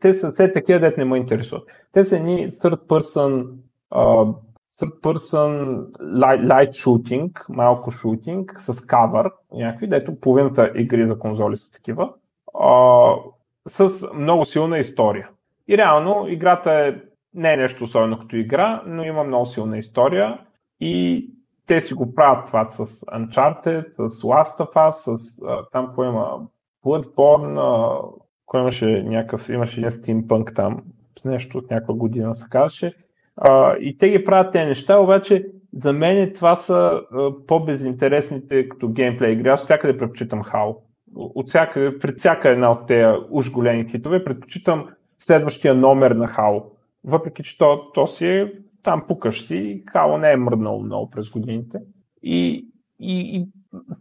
[0.00, 1.86] те са все такива, дете не ме интересуват.
[1.92, 3.48] Те са едни third person,
[3.92, 4.34] uh,
[4.74, 11.56] third person light, light shooting, малко шутинг с кавър, някакви, дето половината игри за конзоли
[11.56, 12.12] са такива,
[12.54, 13.22] uh,
[13.68, 15.28] с много силна история.
[15.68, 16.94] И реално играта е
[17.34, 20.38] не е нещо особено като игра, но има много силна история
[20.80, 21.26] и
[21.66, 26.08] те си го правят това с Uncharted, с Last of Us, с uh, там кое
[26.08, 26.40] има
[26.86, 28.00] Bloodborne,
[28.46, 30.82] кой имаше някакъв, имаше един стимпънк там,
[31.18, 32.94] с нещо от някаква година се казваше.
[33.36, 38.88] А, и те ги правят тези неща, обаче за мен това са а, по-безинтересните като
[38.88, 39.48] геймплей игри.
[39.48, 40.74] Аз всякъде предпочитам Хау.
[41.14, 46.60] От всякъде, пред всяка една от тези уж големи хитове предпочитам следващия номер на Хау.
[47.04, 51.30] Въпреки, че то, то си е там пукаш си, Хау не е мръднал много през
[51.30, 51.78] годините.
[52.22, 52.68] И,
[53.00, 53.48] и, и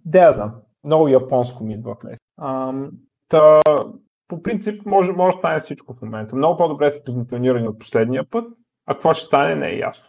[0.06, 0.52] да я знам,
[0.84, 1.96] много японско ми идва
[3.30, 3.62] Та,
[4.28, 6.36] по принцип може, може да стане всичко в момента.
[6.36, 8.46] Много по-добре са позиционирани от последния път,
[8.86, 10.06] а какво ще стане не е ясно.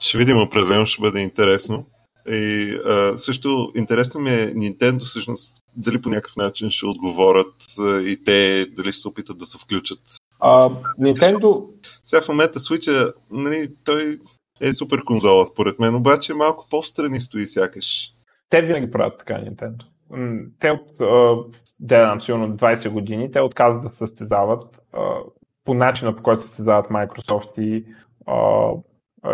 [0.00, 1.86] Ще видим, определено ще бъде интересно.
[2.28, 8.22] И а, също интересно ми е Nintendo всъщност дали по някакъв начин ще отговорят и
[8.24, 10.00] те дали ще се опитат да се включат.
[10.40, 11.66] А, Nintendo...
[12.04, 14.18] Сега в момента Switch, нали, той
[14.60, 18.12] е супер конзола, според мен, обаче малко по-страни стои сякаш.
[18.48, 19.84] Те винаги правят така Nintendo
[20.60, 20.86] те от,
[21.80, 24.82] да сигурно 20 години, те отказват да състезават
[25.64, 27.84] по начина по който състезават Microsoft и,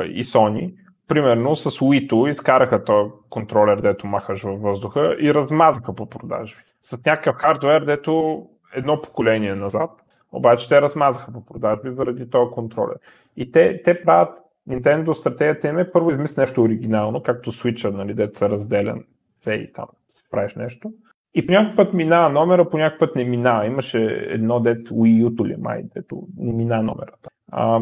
[0.05, 0.75] и Sony.
[1.09, 6.61] Примерно с Wii изкараха този контролер, дето махаш във въздуха и размазаха по продажби.
[6.83, 8.43] С някакъв хардвер, дето
[8.75, 9.91] едно поколение назад,
[10.33, 12.97] обаче те размазаха по продажби заради този контролер.
[13.37, 18.15] И те, те правят Nintendo стратегията им е първо измисли нещо оригинално, както Switch, нали,
[18.15, 19.05] дето са разделен
[19.51, 19.87] и там
[20.31, 20.93] правиш нещо.
[21.35, 23.67] И по някакъв път минава номера, по някакъв път не минава.
[23.67, 27.31] Имаше едно дет Wii U ли май, дето не мина номерата.
[27.53, 27.81] А,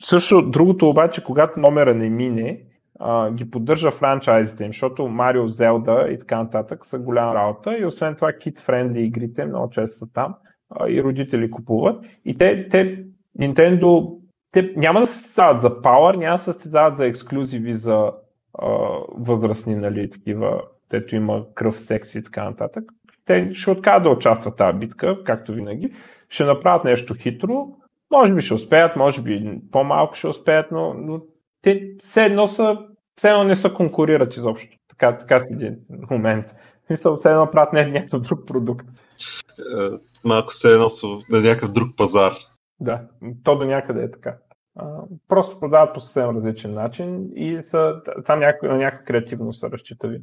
[0.00, 2.60] също другото обаче, когато номера не мине,
[3.00, 7.84] а, ги поддържа франчайзите им, защото Марио, Зелда и така нататък са голяма работа и
[7.84, 10.34] освен това кит френдли игрите много често са там
[10.70, 12.04] а, и родители купуват.
[12.24, 13.04] И те, те
[13.40, 14.18] Nintendo
[14.54, 18.12] те няма да се състезават за Power, няма да се състезават за ексклюзиви за
[18.58, 18.68] а,
[19.16, 22.84] възрастни, нали, такива, тето има кръв, секс и така нататък.
[23.24, 25.92] Те ще откажат да участват тази битка, както винаги.
[26.28, 27.68] Ще направят нещо хитро.
[28.10, 31.20] Може би ще успеят, може би по-малко ще успеят, но, но
[31.62, 32.78] те все едно са,
[33.16, 34.76] все едно не са конкурират изобщо.
[34.88, 35.76] Така, така си един
[36.10, 36.46] момент.
[36.90, 38.86] Мисля, все едно правят не някакъв друг продукт.
[39.58, 40.88] Е, малко все едно
[41.30, 42.32] на някакъв друг пазар.
[42.80, 43.00] Да,
[43.44, 44.36] то до някъде е така.
[45.28, 50.22] Просто продават по съвсем различен начин и са, там някаква, на някаква креативност са разчитави.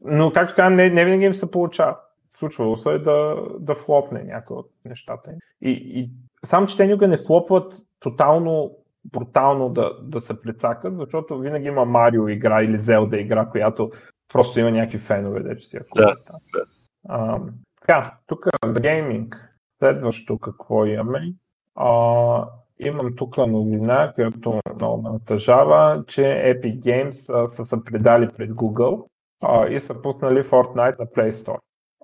[0.00, 1.96] Но, както казвам, не, не винаги им се получава.
[2.28, 5.30] Случвало се е да, да флопне някои от нещата.
[5.62, 6.10] И, и
[6.44, 11.84] само, че те никога не флопват тотално брутално да, да се прецакат, защото винаги има
[11.84, 13.90] Марио игра или Зелда игра, която
[14.32, 16.16] просто има някакви фенове, де че си ако да,
[16.52, 16.64] да.
[17.08, 17.40] А,
[17.80, 19.36] така, тук Gaming.
[19.78, 21.32] Следващо какво имаме?
[21.74, 22.48] А,
[22.88, 28.50] имам тук новина, която много ме натъжава, че Epic Games а, са се предали пред
[28.50, 29.06] Google
[29.42, 31.58] а, и са пуснали Fortnite на Play Store.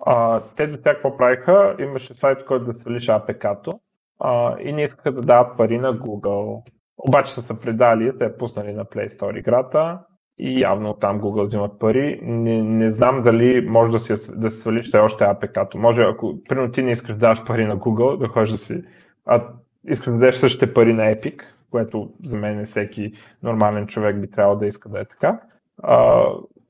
[0.05, 1.75] А, те до тях какво правиха?
[1.79, 3.79] Имаше сайт, който да свалиш APK-то
[4.19, 6.61] а, и не искаха да дават пари на Google.
[6.97, 9.99] Обаче са се предали, те е пуснали на Play Store играта
[10.39, 12.19] и явно там Google взимат пари.
[12.23, 15.77] Не, не знам дали може да, си, да си свалиш още APK-то.
[15.77, 18.83] Може, ако примерно ти не искаш да даваш пари на Google, да ходиш да си...
[19.25, 19.47] А
[19.87, 23.13] искаш да дадеш същите пари на Epic, което за мен е всеки
[23.43, 25.41] нормален човек би трябвало да иска да е така.
[25.83, 26.25] А,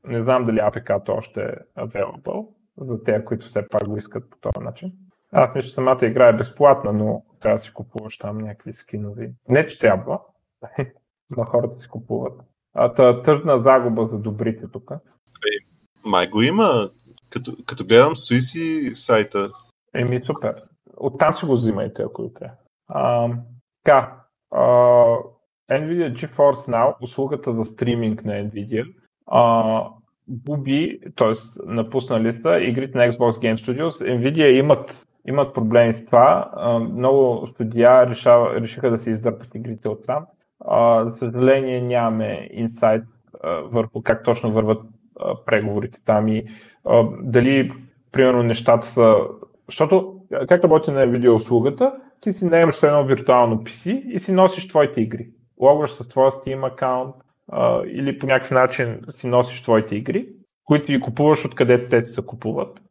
[0.08, 2.48] не знам дали APK-то още е available
[2.78, 4.92] за тези, които все пак го искат по този начин.
[5.32, 9.32] Аз мисля, че самата игра е безплатна, но трябва да си купуваш там някакви скинови.
[9.50, 10.20] Не, че трябва,
[11.38, 12.42] но хората си купуват.
[12.74, 14.92] А та, тъжна загуба за добрите тук.
[16.06, 16.90] Май го има,
[17.30, 19.52] като, като гледам Суиси сайта.
[19.94, 20.64] Еми, супер.
[20.98, 22.52] Оттам си го взимайте, ако те.
[22.94, 23.30] А,
[23.84, 24.16] така,
[24.52, 24.62] а,
[25.72, 28.94] NVIDIA GeForce Now, услугата за стриминг на NVIDIA,
[29.28, 29.84] а,
[30.28, 31.34] губи, т.е.
[31.66, 34.18] напуснали са игрите на Xbox Game Studios.
[34.18, 36.52] NVIDIA имат имат проблеми с това.
[36.92, 40.26] Много студия решава, решиха да се издърпат игрите от там.
[41.10, 43.04] За съжаление нямаме инсайт
[43.64, 44.82] върху как точно върват
[45.46, 46.46] преговорите там и
[47.22, 47.72] дали,
[48.12, 49.16] примерно, нещата са...
[49.68, 50.16] Защото
[50.48, 55.30] как работи на видеоуслугата, ти си наемаш едно виртуално PC и си носиш твоите игри.
[55.62, 57.16] Логваш с твоя Steam аккаунт
[57.88, 60.28] или по някакъв начин си носиш твоите игри,
[60.64, 62.82] които ги купуваш откъдето те се купуват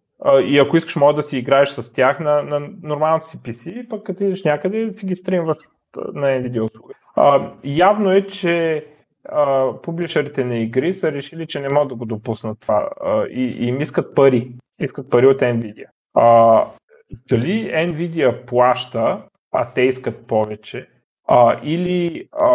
[0.44, 4.02] и ако искаш, може да си играеш с тях на, на нормалното си PC, пък
[4.02, 5.58] като идеш някъде, си ги стримваш
[5.96, 6.94] на NVIDIA услуги.
[7.64, 8.86] Явно е, че
[9.82, 13.66] публишерите на игри са решили, че не могат да го допуснат това а, и, и
[13.66, 14.52] им искат пари.
[14.80, 15.86] Искат пари от NVIDIA.
[16.14, 16.66] А,
[17.28, 20.88] дали NVIDIA плаща, а те искат повече,
[21.28, 22.46] а, или а,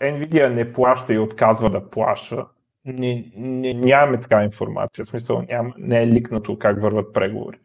[0.00, 2.46] NVIDIA не плаща и отказва да плаща,
[2.86, 7.58] не, не, нямаме такава информация, в смисъл ням, не е ликнато как върват преговори.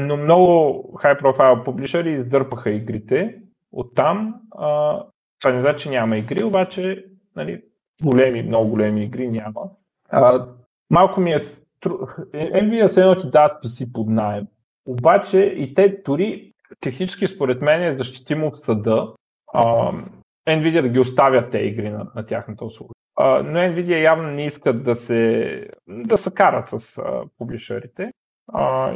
[0.00, 0.48] Но много
[1.02, 3.36] high profile публишери издърпаха игрите
[3.72, 4.34] оттам.
[4.50, 5.02] А,
[5.40, 7.04] това не значи, че няма игри, обаче
[7.36, 7.62] нали,
[8.02, 9.70] големи, много големи игри няма.
[10.10, 10.46] А,
[10.90, 11.46] малко ми е.
[12.34, 14.46] Nvidia се едно ти дават PC под найем.
[14.88, 19.12] Обаче и те дори технически според мен е защитимо от съда
[19.52, 19.92] а,
[20.48, 24.94] Nvidia ги оставят те игри на, на тяхната услуга но Nvidia явно не искат да
[24.94, 27.02] се, да се карат с
[27.38, 28.12] публишерите.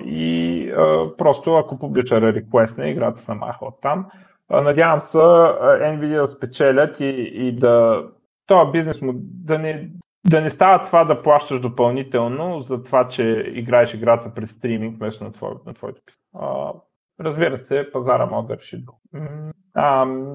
[0.05, 0.72] и
[1.18, 4.07] просто ако публишера реквестне, играта се маха от там.
[4.51, 8.05] надявам се Nvidia да спечелят и, и да
[8.47, 9.90] този бизнес му да не,
[10.31, 15.25] да не става това да плащаш допълнително за това, че играеш играта през стриминг вместо
[15.25, 16.73] на, твой, на твоето писане.
[17.20, 19.01] Разбира се, пазара може да реши друго.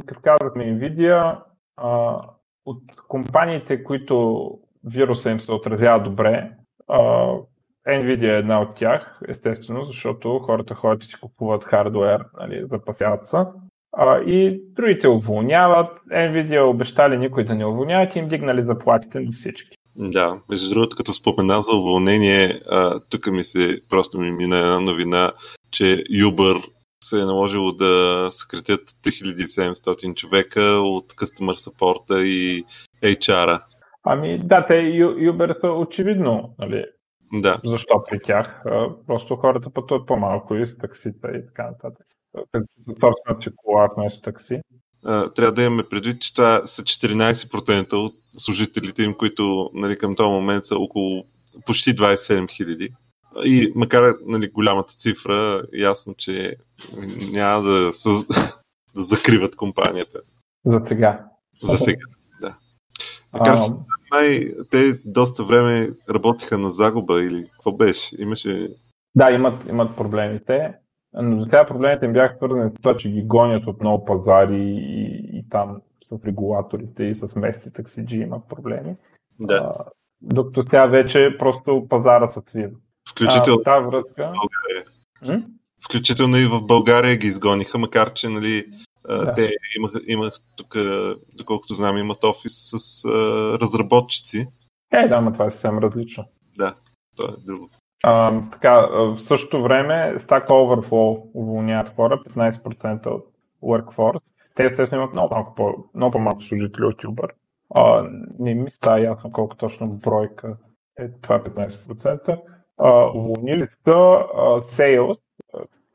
[0.05, 1.39] Като казахме Nvidia,
[2.65, 4.49] от компаниите, които
[4.83, 6.51] вируса им се отразява добре,
[7.87, 13.27] Nvidia е една от тях, естествено, защото хората ходят и си купуват хардвер, нали, запасяват
[13.27, 13.37] се.
[14.25, 15.99] и другите уволняват.
[16.11, 19.76] Nvidia обещали никой да не уволняват и им дигнали заплатите на всички.
[19.99, 22.61] Да, между другото, като спомена за уволнение,
[23.09, 25.31] тук ми се просто ми мина една новина,
[25.71, 26.63] че Uber
[27.03, 32.65] се е наложило да съкратят 3700 човека от Customer Support и
[33.03, 33.63] HR-а.
[34.03, 36.85] Ами да, те Uber са очевидно нали,
[37.33, 37.61] Да.
[37.65, 38.63] Защо при тях?
[39.07, 42.07] Просто хората пътуват по-малко и с таксита и така нататък.
[42.87, 44.61] Собствената си кола вместо такси.
[45.07, 50.29] Трябва да имаме предвид, че това са 14% от служителите им, които нали, към този
[50.29, 51.25] момент са около
[51.65, 52.93] почти 27 хиляди.
[53.43, 56.55] И макар нали, голямата цифра, ясно, че
[57.31, 58.27] няма да, съз...
[58.95, 60.19] да закриват компанията.
[60.65, 61.25] За сега.
[61.63, 62.05] За сега,
[62.41, 62.57] да.
[63.33, 63.71] Макар, че
[64.11, 68.15] май те доста време работиха на загуба или какво беше?
[68.19, 68.69] Имаше...
[69.15, 70.73] Да, имат, имат проблемите.
[71.13, 74.61] Но за сега проблемите им бяха свързани с това, че ги гонят от много пазари
[74.61, 78.95] и, и там с регулаторите и с местни таксиджи имат проблеми.
[79.39, 79.55] Да.
[79.55, 79.85] А,
[80.21, 82.75] докато сега вече просто пазара се свива.
[83.09, 84.15] Включително а, връзка...
[84.15, 84.85] България.
[85.27, 85.43] М?
[85.85, 88.65] Включително и в България ги изгониха, макар че нали,
[89.07, 89.33] да.
[89.35, 90.75] те имаха, имах тук,
[91.33, 93.09] доколкото знам, имат офис с а,
[93.59, 94.47] разработчици.
[94.91, 96.25] Е, да, но това е съвсем различно.
[96.57, 96.75] Да,
[97.15, 97.69] то е друго.
[98.03, 103.25] А, така, в същото време Stack Overflow уволняват хора, 15% от
[103.63, 104.21] workforce.
[104.55, 107.29] Те естествено имат много, малко по, много по-малко служители от Uber.
[107.75, 110.57] А, не ми става ясно колко точно бройка
[110.99, 112.41] е това 15%.
[112.77, 113.91] А, уволнили са
[114.61, 115.19] Sales,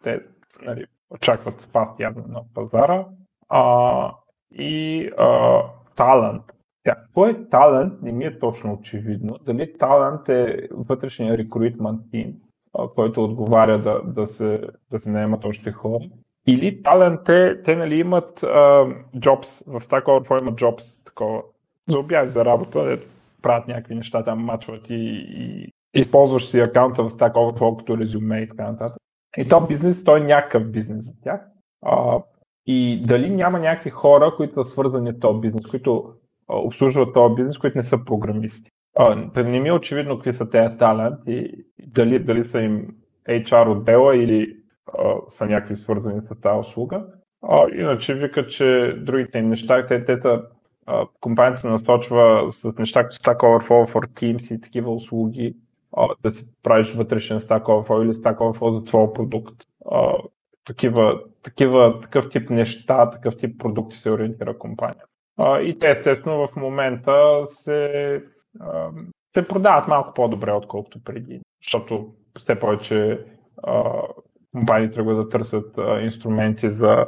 [0.02, 0.20] те
[0.62, 3.06] нали, очакват спад явно на пазара,
[3.48, 4.14] а,
[4.50, 5.62] и а,
[5.96, 6.42] Talent.
[7.14, 9.38] Кой е талант, не ми е точно очевидно.
[9.46, 12.34] Дали талант е вътрешния рекрутмент тим,
[12.94, 14.60] който отговаря да, да, се,
[14.90, 16.04] да се наемат още хора.
[16.46, 18.40] Или талант е, те нали имат
[19.16, 21.42] jobs, в Stack Overflow имат jobs, такова,
[21.88, 23.06] за обяви за работа, де
[23.42, 28.40] правят някакви неща, там мачват и, и използваш си акаунта в Stack Overflow като резюме
[28.40, 28.96] и така нататък.
[29.36, 31.40] И то бизнес, той е някакъв бизнес за тях.
[31.84, 32.22] Uh,
[32.66, 36.14] и дали няма някакви хора, които са свързани с този бизнес, които
[36.52, 38.70] обслужват този бизнес, които не са програмисти.
[38.98, 41.50] А, не ми е очевидно какви са тези таланти
[41.86, 42.88] дали, дали са им
[43.28, 44.56] HR отдела или
[44.98, 47.04] а, са някакви свързани с тази услуга.
[47.42, 50.28] А, иначе вика, че другите им неща, те, те, те
[51.20, 55.56] компанията се насочва с неща като Stack Overflow for Teams и такива услуги,
[55.96, 59.54] а, да си правиш вътрешен Stack Overflow или Stack Overflow за твой продукт.
[59.90, 60.14] А,
[60.64, 65.04] такива, такива, такъв тип неща, такъв тип продукти се ориентира компания.
[65.62, 68.22] И те, естествено, в момента се,
[69.34, 73.24] се продават малко по-добре, отколкото преди, защото все повече
[74.52, 77.06] компании тръгват да търсят инструменти за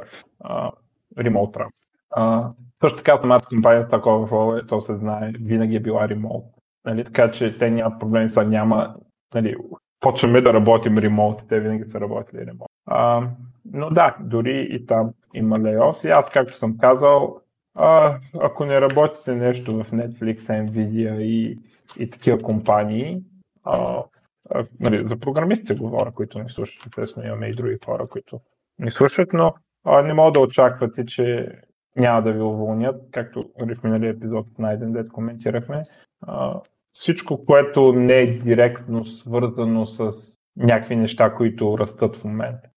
[1.17, 2.53] ремонт работа.
[2.81, 6.45] също така, самата компания такова в то се знае, винаги е била ремонт.
[6.85, 7.03] Нали?
[7.03, 8.95] Така че те нямат проблеми, са няма.
[9.33, 9.55] Нали,
[9.99, 12.69] почваме да работим ремонт, те винаги са работили ремонт.
[12.85, 13.27] А,
[13.73, 16.03] но да, дори и там има лейос.
[16.03, 17.41] И аз, както съм казал,
[17.75, 21.59] а, ако не работите нещо в Netflix, Nvidia и,
[21.99, 23.21] и такива компании,
[23.63, 24.03] а,
[24.49, 28.39] а, нали, за програмистите говоря, които не слушат, естествено имаме и други хора, които
[28.79, 29.53] не слушат, но
[29.85, 31.51] а, не мога да очаквате, че
[31.95, 35.83] няма да ви уволнят, както нали, в миналия епизод на един дет коментирахме.
[36.27, 36.59] А,
[36.93, 40.11] всичко, което не е директно свързано с
[40.57, 42.69] някакви неща, които растат в момента.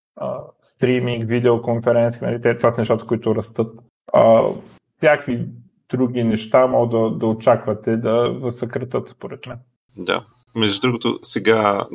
[0.63, 3.73] Стриминг, видеоконференции, нали, това са нещата, които растат.
[4.13, 4.43] А,
[4.99, 5.49] всякакви
[5.91, 9.59] други неща могат да, да очаквате да съкратат, според мен.
[9.97, 10.25] Да.
[10.55, 11.87] Между другото, сега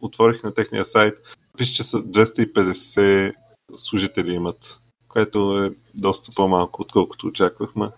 [0.00, 1.14] отворих на техния сайт,
[1.56, 3.34] пише, че са 250
[3.76, 7.88] служители имат, което е доста по-малко, отколкото очаквахме.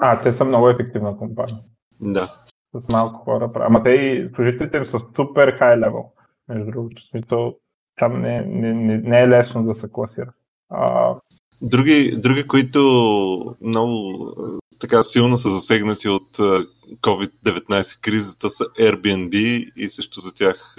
[0.00, 1.58] А, те са много ефективна компания.
[2.00, 2.26] Да.
[2.74, 3.50] С малко хора.
[3.54, 6.04] Ама те и служителите им са супер хай левел.
[6.48, 7.56] Между другото, смисъл,
[7.96, 10.32] там не, не, не, не е лесно да се класира.
[10.70, 11.14] А,
[11.62, 14.28] Други, други, които много
[14.78, 16.38] така силно са засегнати от
[17.00, 19.34] COVID-19 кризата са Airbnb
[19.76, 20.74] и също за тях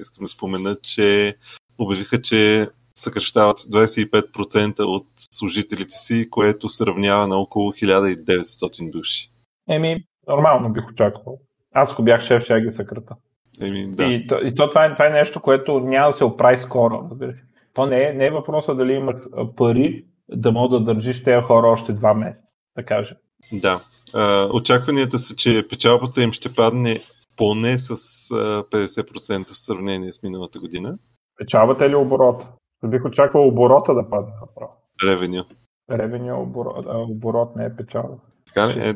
[0.00, 1.36] искам да спомена, че
[1.78, 9.30] обявиха, че съкръщават 25% от служителите си, което се равнява на около 1900 души.
[9.68, 11.38] Еми, нормално бих очаквал.
[11.74, 13.14] Аз ако бях шеф, ще ги съкрата.
[13.60, 14.04] Еми, да.
[14.04, 17.10] И, то, и то, това, е, това е нещо, което няма да се оправи скоро.
[17.74, 19.24] То не е, не е въпроса дали имат
[19.56, 23.16] пари, да мога да държиш тези хора още два месеца, да кажем.
[23.52, 23.80] Да.
[24.52, 27.00] Очакванията са, че печалбата им ще падне
[27.36, 30.98] поне с 50% в сравнение с миналата година.
[31.38, 32.48] Печалбата или оборота?
[32.84, 34.72] Бих очаквал оборота да падне направо.
[35.04, 35.44] Ревеню.
[35.90, 38.16] Ревеню оборот, а оборот не е печалба.
[38.46, 38.88] Така ли?
[38.88, 38.94] Е...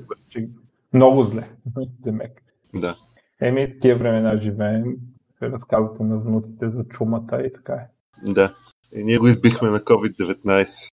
[0.93, 1.49] Много зле,
[2.01, 2.43] демек.
[2.75, 2.97] Да.
[3.41, 4.97] Еми, тия времена живеем,
[5.43, 7.89] разказвате на внуците за чумата и така е.
[8.33, 8.55] Да.
[8.93, 10.91] И ние го избихме на COVID-19.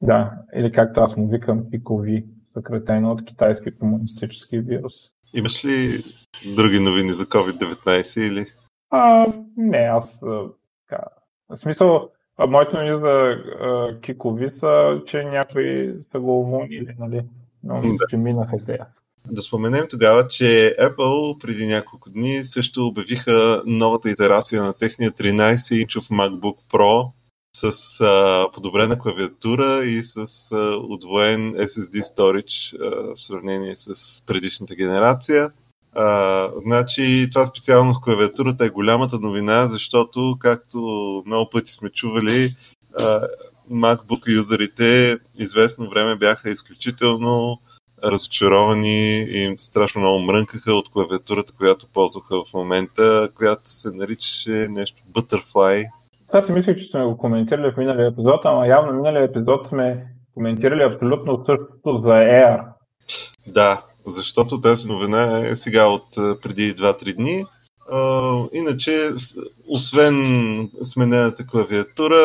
[0.00, 4.94] Да, или както аз му викам пикови, съкратено от китайски комунистически вирус.
[5.34, 6.04] Имаш ли
[6.56, 8.46] други новини за COVID-19 или?
[8.90, 9.26] А,
[9.56, 10.24] не, аз
[10.88, 11.02] така.
[11.48, 12.10] В смисъл,
[12.48, 17.24] моите новини за а, Кикови са, че някои са го уволнили, нали?
[17.64, 18.06] Но мисля, да.
[18.10, 18.78] че минаха те.
[19.30, 26.08] Да споменем тогава, че Apple преди няколко дни също обявиха новата итерация на техния 13-инчов
[26.10, 27.10] MacBook Pro
[27.60, 30.16] с а, подобрена клавиатура и с
[30.52, 35.50] а, удвоен SSD storage а, в сравнение с предишната генерация.
[35.94, 40.78] А, значи това специално с клавиатурата е голямата новина, защото, както
[41.26, 42.56] много пъти сме чували,
[43.00, 43.20] а,
[43.70, 47.60] MacBook юзерите известно време бяха изключително
[48.04, 55.02] разочаровани и страшно много мрънкаха от клавиатурата, която ползваха в момента, която се наричаше нещо
[55.12, 55.86] Butterfly.
[56.32, 60.06] Аз си мислих, че сме го коментирали в миналия епизод, ама явно миналия епизод сме
[60.34, 62.62] коментирали абсолютно същото за Air.
[63.46, 66.06] Да, защото тази новина е сега от
[66.42, 67.44] преди 2-3 дни.
[67.92, 69.10] Uh, иначе,
[69.68, 70.16] освен
[70.82, 72.16] сменената клавиатура,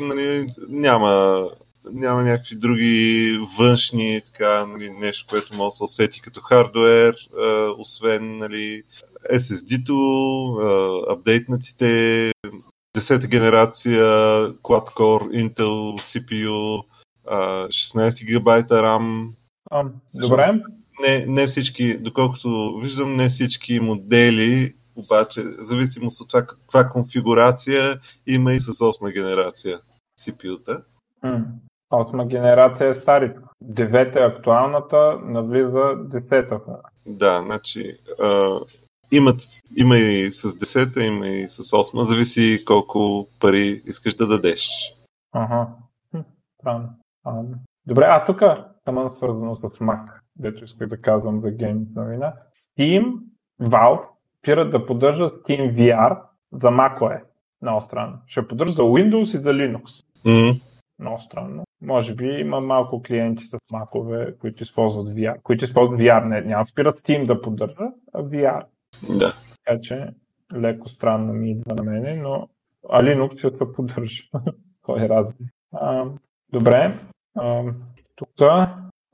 [0.00, 1.44] нали, няма,
[1.92, 7.74] няма някакви други външни, така, нали, нещо, което може да се усети като хардвер, uh,
[7.78, 8.82] освен нали,
[9.32, 9.94] SSD-то,
[11.10, 12.32] апдейтнатите
[12.96, 14.02] 10-та генерация
[14.62, 16.82] Quad-Core Intel CPU,
[17.26, 19.32] 16 ГБ RAM.
[19.70, 19.84] А,
[20.14, 20.62] добре
[21.00, 28.52] не, не всички, доколкото виждам, не всички модели, обаче, зависимост от това каква конфигурация има
[28.52, 29.80] и с 8 генерация
[30.20, 30.82] CPU-та.
[31.92, 33.32] 8 генерация е стари.
[33.64, 36.60] 9 е актуалната, навлиза 10-та.
[37.06, 37.98] Да, значи
[39.12, 39.40] имат,
[39.76, 44.68] има и с 10-та, има и с 8 зависи колко пари искаш да дадеш.
[45.32, 45.68] Ага.
[46.60, 46.88] Странно.
[47.86, 48.42] Добре, а тук,
[48.86, 52.32] ама свързано с Mac дето исках да казвам за гейм новина.
[52.54, 53.14] Steam,
[53.60, 54.04] Valve,
[54.38, 56.20] спират да поддържа Steam VR
[56.52, 57.22] за macOS.
[57.62, 58.18] Много странно.
[58.26, 60.04] Ще поддържа за Windows и за Linux.
[60.26, 60.62] Mm.
[60.98, 61.64] Много странно.
[61.82, 65.42] Може би има малко клиенти с макове, които използват VR.
[65.42, 66.24] Които използват VR.
[66.24, 68.64] Не, няма спира Steam да поддържа, а VR.
[69.08, 69.34] Да.
[69.64, 70.08] Така че
[70.54, 72.48] леко странно ми идва на мене, но
[72.90, 74.22] а Linux ще се поддържа.
[74.82, 75.46] Кой е разли?
[76.52, 76.92] Добре.
[77.36, 77.64] А,
[78.16, 78.28] тук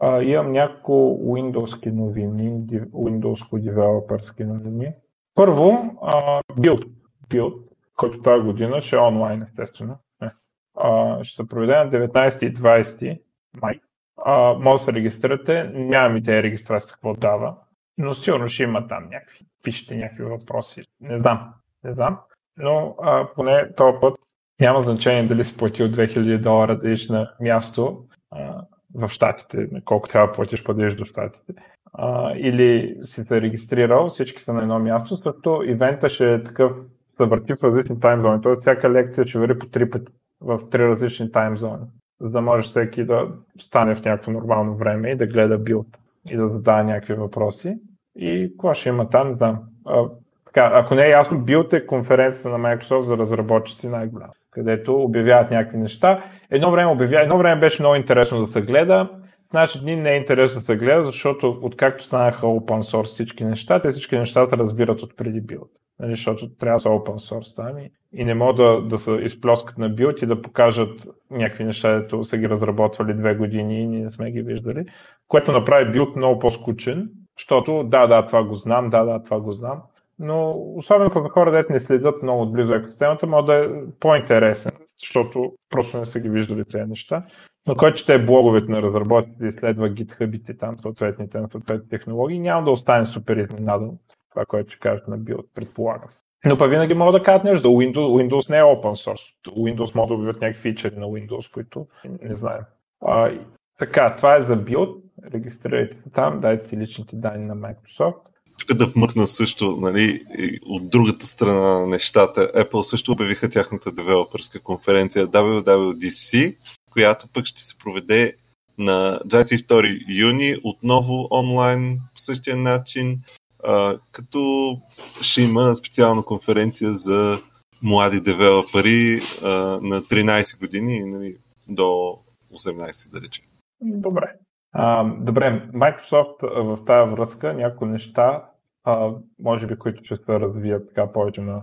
[0.00, 0.92] а, имам няколко
[1.24, 2.50] Windows новини,
[2.92, 4.92] Windows девелоперски новини.
[5.34, 6.88] Първо, а, Build.
[7.28, 7.54] Build,
[7.96, 9.96] който тази година ще е онлайн, естествено.
[10.20, 10.30] Не.
[10.76, 13.20] А, ще се проведе на 19 и 20
[13.62, 13.80] май.
[14.24, 15.70] А, може да се регистрирате.
[15.74, 17.54] Нямам и те регистрация какво дава,
[17.98, 20.82] но сигурно ще има там някакви, пишете някакви въпроси.
[21.00, 22.18] Не знам, не знам.
[22.56, 24.18] Но а, поне този път
[24.60, 28.04] няма значение дали си платил 2000 долара да на място.
[28.30, 28.62] А,
[28.94, 31.52] в Штатите, колко трябва да платиш, падеш до Штатите.
[31.92, 36.72] А, или си се регистрирал, всички са на едно място, защото ивента ще е такъв,
[37.18, 38.42] върти в различни таймзони.
[38.42, 41.84] Тоест всяка лекция ще върви по три пъти в три различни таймзони,
[42.20, 43.28] за да може всеки да
[43.60, 45.86] стане в някакво нормално време и да гледа билд
[46.30, 47.78] и да задава някакви въпроси.
[48.18, 49.58] И какво ще има там, не знам.
[49.86, 50.04] А,
[50.46, 55.50] така, ако не е ясно, билд е конференция на Microsoft за разработчици най-голяма където обявяват
[55.50, 56.22] някакви неща.
[56.50, 57.20] Едно време, обявя...
[57.20, 59.10] Едно време беше много интересно да се гледа,
[59.50, 63.44] в наши дни не е интересно да се гледа, защото откакто станаха open source всички
[63.44, 65.70] неща, те всички неща се разбират от преди билд.
[66.00, 69.12] Нали, защото трябва да са open source там и, и не могат да, да се
[69.12, 73.86] изплескат на билд и да покажат някакви неща, които са ги разработвали две години и
[73.86, 74.84] ние не сме ги виждали,
[75.28, 77.08] което направи билд много по-скучен,
[77.38, 79.82] защото да, да, това го знам, да, да, това го знам,
[80.18, 83.68] но особено като хора, дете не следят много отблизо екосистемата, може да е
[84.00, 87.22] по-интересен, защото просто не са ги виждали тези неща.
[87.66, 92.64] Но който чете блоговете на разработчиците и следва GitHub-ите там, съответните на съответните технологии, няма
[92.64, 93.90] да остане супер изненадан
[94.30, 96.08] това, което ще кажат на билд, предполагам.
[96.46, 98.28] Но па винаги мога да кажат нещо Windows.
[98.28, 99.34] Windows не е open source.
[99.48, 101.86] Windows могат да обявят някакви фичери на Windows, които
[102.22, 102.62] не знаем.
[103.00, 103.30] А,
[103.78, 105.04] така, това е за билд.
[105.34, 110.24] Регистрирайте там, дайте си личните данни на Microsoft тук да вмъкна също, нали,
[110.66, 116.56] от другата страна на нещата, Apple също обявиха тяхната девелоперска конференция WWDC,
[116.90, 118.36] която пък ще се проведе
[118.78, 123.18] на 22 юни, отново онлайн по същия начин,
[123.64, 124.74] а, като
[125.22, 127.40] ще има специална конференция за
[127.82, 129.48] млади девелопери а,
[129.82, 131.36] на 13 години нали,
[131.68, 132.18] до
[132.54, 133.44] 18, да речем.
[133.80, 134.34] Добре.
[134.72, 138.50] А, добре, Microsoft в тази връзка някои неща,
[138.84, 141.62] а, може би, които ще се развият така повече на.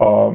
[0.00, 0.32] А,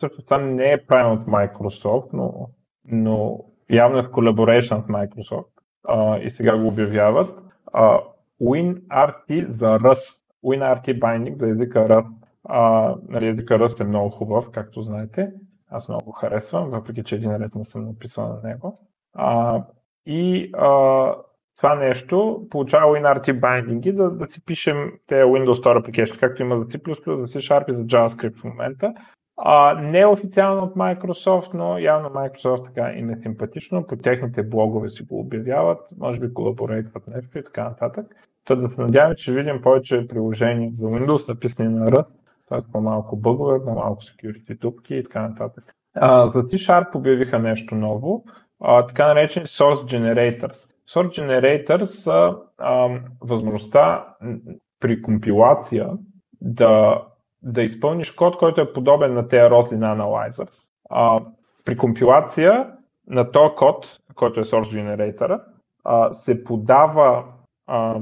[0.00, 2.50] също това не е правилно от Microsoft, но,
[2.84, 7.44] но явно е в collaboration с Microsoft а, и сега го обявяват.
[7.72, 8.00] А,
[8.42, 10.24] WinRT за Rust.
[10.44, 12.12] WinRT binding за езика Rust.
[12.44, 15.32] А, нали, езика Rust е много хубав, както знаете.
[15.68, 18.88] Аз много харесвам, въпреки че един ред не съм написал на него.
[19.14, 19.64] А,
[20.06, 21.14] и а,
[21.56, 26.58] това нещо получава WinRT binding да, да си пишем тези Windows Store application, както има
[26.58, 26.78] за C++,
[27.16, 28.94] за C Sharp и за JavaScript в момента.
[29.36, 33.86] А, не е официално от Microsoft, но явно Microsoft така им е симпатично.
[33.86, 38.06] По техните блогове си го обявяват, може би колаборейтват нещо и така нататък.
[38.44, 42.06] Та да се надяваме, че видим повече приложения за Windows, написани на Rust,
[42.48, 42.72] т.е.
[42.72, 45.64] по-малко бъгове, по-малко security дупки и така нататък.
[45.94, 48.24] А, за C-Sharp обявиха нещо ново,
[48.60, 50.70] а, така наречени Source Generators.
[50.88, 52.88] Source Generators са а,
[53.20, 54.06] възможността
[54.80, 55.90] при компилация
[56.40, 57.02] да
[57.42, 60.62] да изпълниш код, който е подобен на тези Roslyn Analyzers.
[60.90, 61.18] А,
[61.64, 62.70] при компилация
[63.06, 65.40] на този код, който е Source Generator,
[65.84, 67.24] а, се подава
[67.66, 68.00] а,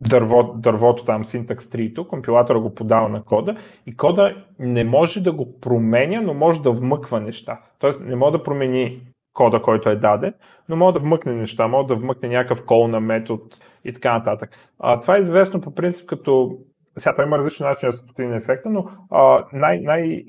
[0.00, 3.56] дърво, дървото там, syntax 3 компилатора го подава на кода
[3.86, 7.60] и кода не може да го променя, но може да вмъква неща.
[7.78, 9.02] Тоест не може да промени
[9.38, 10.34] кода, който е даден,
[10.68, 13.42] но може да вмъкне неща, може да вмъкне някакъв кол на метод
[13.84, 14.50] и така нататък.
[14.78, 16.58] А, това е известно по принцип като
[16.96, 20.24] сега той има различни начини да се постигне ефекта, но а, най- най-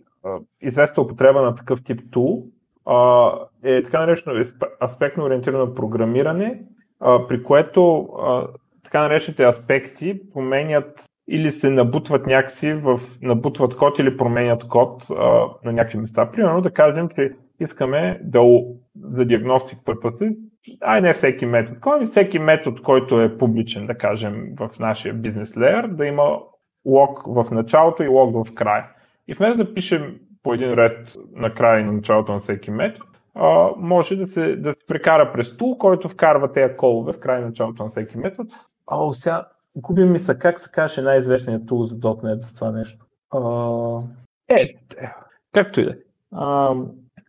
[0.62, 2.44] известна употреба на такъв тип тул
[2.86, 3.32] а,
[3.64, 4.44] е така наречено
[4.84, 6.62] аспектно ориентирано програмиране,
[7.00, 8.48] а, при което а,
[8.84, 15.46] така наречените аспекти променят или се набутват някакси в набутват код или променят код а,
[15.64, 16.32] на някакви места.
[16.32, 18.42] Примерно да кажем, че искаме да
[19.02, 20.36] за диагностик пърпъти,
[20.82, 25.58] ай не всеки метод, кой всеки метод, който е публичен, да кажем, в нашия бизнес
[25.58, 26.40] леер, да има
[26.86, 28.88] лог в началото и лог в края.
[29.28, 33.06] И вместо да пишем по един ред на края и на началото на всеки метод,
[33.78, 37.46] може да се, да се прекара през тул, който вкарва тези колове в края и
[37.46, 38.50] началото на всеки метод.
[38.88, 43.06] А, сега губи ми се как се каже най-известният тул за .NET за това нещо.
[43.32, 43.40] А,
[44.50, 44.62] е,
[45.02, 45.14] е,
[45.54, 45.96] както и да е.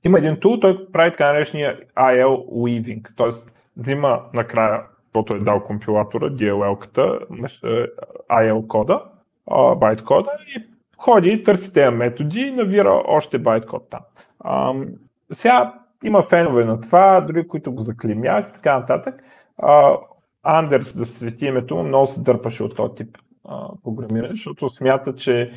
[0.04, 3.52] Има един тул, той прави така наречения IL weaving, т.е.
[3.76, 7.18] взима накрая, каквото е дал компилатора, DLL-ката,
[8.30, 9.04] IL кода,
[9.76, 10.66] байт кода и
[10.98, 14.00] ходи, търси тези методи и навира още байт код там.
[14.40, 14.74] А,
[15.32, 15.74] сега
[16.04, 19.14] има фенове на това, други, които го заклемяват и така нататък.
[19.58, 19.96] А,
[20.42, 25.14] Андерс, да свети името му, много се дърпаше от този тип а, програмиране, защото смята,
[25.14, 25.52] че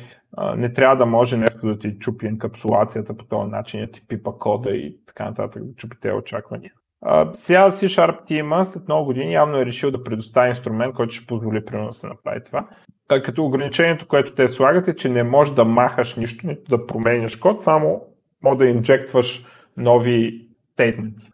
[0.56, 4.30] не трябва да може нещо да ти чупи енкапсулацията по този начин, да ти пипа
[4.38, 6.72] кода и така нататък, да чупи тези очаквания.
[7.06, 11.26] А, сега C-Sharp Team след много години явно е решил да предостави инструмент, който ще
[11.26, 12.66] позволи примерно да се направи това.
[13.08, 17.36] Като ограничението, което те слагат е, че не можеш да махаш нищо, нито да променяш
[17.36, 18.02] код, само
[18.42, 19.44] може да инжектваш
[19.76, 21.30] нови стейтменти.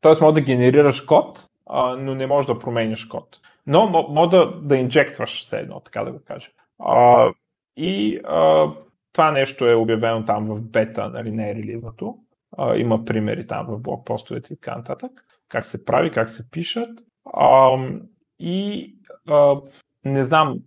[0.00, 3.40] Тоест може да генерираш код, а, но не можеш да променяш код.
[3.66, 6.50] Но може да, да инжектваш все едно, така да го кажа.
[7.76, 8.70] И а,
[9.12, 12.18] това нещо е обявено там в бета, нали, не е релизнато.
[12.58, 15.10] А, има примери там в блокпостовете и така нататък.
[15.48, 17.00] Как се прави, как се пишат.
[17.34, 17.78] А,
[18.38, 18.94] и
[19.28, 19.56] а,
[20.04, 20.58] не знам,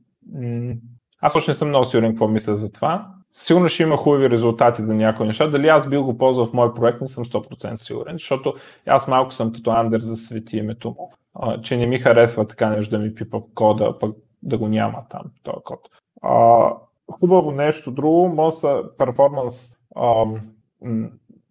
[1.21, 3.07] аз още не съм много сигурен какво мисля за това.
[3.33, 5.47] Сигурно ще има хубави резултати за някои неща.
[5.47, 8.53] Дали аз бил го ползвал в мой проект, не съм 100% сигурен, защото
[8.85, 12.69] аз малко съм като Андер за свети името му, а, че не ми харесва така
[12.69, 15.79] нещо да ми пипа кода, пък да го няма там, този код.
[16.21, 16.71] А,
[17.11, 18.55] хубаво нещо друго, може
[18.97, 19.69] перформанс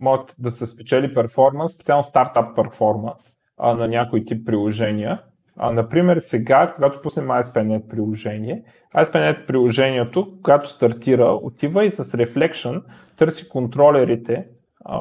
[0.00, 3.22] могат да се спечели перформанс, специално стартап перформанс
[3.58, 5.22] на някой тип приложения.
[5.56, 8.62] А, например, сега, когато пуснем ASP.NET приложение,
[8.96, 12.82] ASP.NET приложението, когато стартира, отива и с Reflection
[13.16, 14.46] търси контролерите,
[14.84, 15.00] а,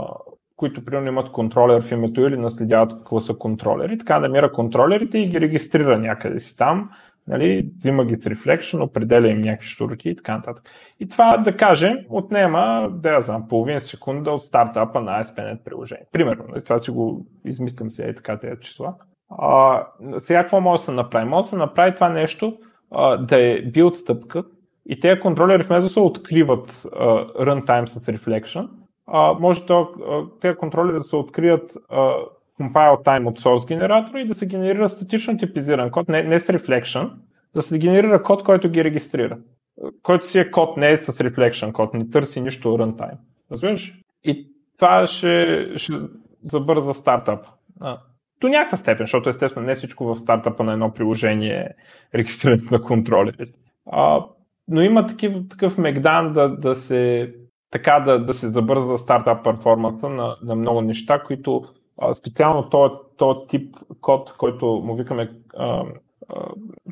[0.55, 5.27] които примерно имат контролер в името или наследяват какво са контролери, така намира контролерите и
[5.27, 6.89] ги регистрира някъде си там,
[7.27, 10.69] нали, взима ги с Reflection, определя им някакви штуроти и така нататък.
[10.99, 16.05] И това, да кажем, отнема, да я знам, половин секунда от стартапа на ASP.NET приложение.
[16.11, 18.93] Примерно, нали, това си го измислям сега и така тези числа.
[19.29, 19.83] А,
[20.17, 21.25] сега какво може да се направи?
[21.25, 22.57] Може да се направи това нещо
[22.91, 24.43] а, да е билд стъпка
[24.89, 28.69] и тези контролери вместо се откриват uh, runtime с reflection,
[29.07, 29.89] а, може то,
[30.41, 32.25] тези контролери да се открият uh,
[32.61, 36.53] compile time от source генератора и да се генерира статично типизиран код, не, не с
[36.53, 37.11] reflection,
[37.55, 39.37] да се генерира код, който ги регистрира.
[40.03, 43.17] Който си е код, не е с reflection код, не търси нищо runtime.
[43.51, 43.93] Разбираш?
[44.23, 45.93] И това ще, ще
[46.43, 47.45] забърза стартап
[48.41, 51.69] до някаква степен, защото естествено не всичко в стартапа на едно приложение е
[52.17, 53.53] регистрирането на контролери.
[53.91, 54.25] А,
[54.67, 57.33] но има такив, такъв мегдан да, да се
[57.71, 61.63] така да, да се забърза стартап перформанса на, на много неща, които
[62.13, 65.83] специално този, този тип код, който му викаме а,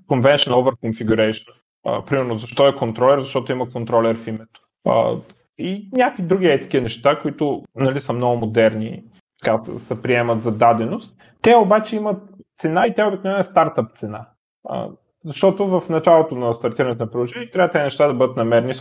[0.08, 1.48] convention over configuration.
[1.88, 3.20] Uh, примерно, защо е контролер?
[3.20, 4.62] Защото има контролер в името.
[4.88, 5.22] Uh,
[5.58, 9.04] и някакви други е такива неща, които нали, са много модерни,
[9.44, 11.16] така се приемат за даденост.
[11.42, 12.24] Те обаче имат
[12.58, 14.28] цена и тя обикновено е стартъп цена.
[14.68, 14.92] Uh,
[15.26, 18.74] защото в началото на стартирането на приложение трябва тези неща да бъдат намерени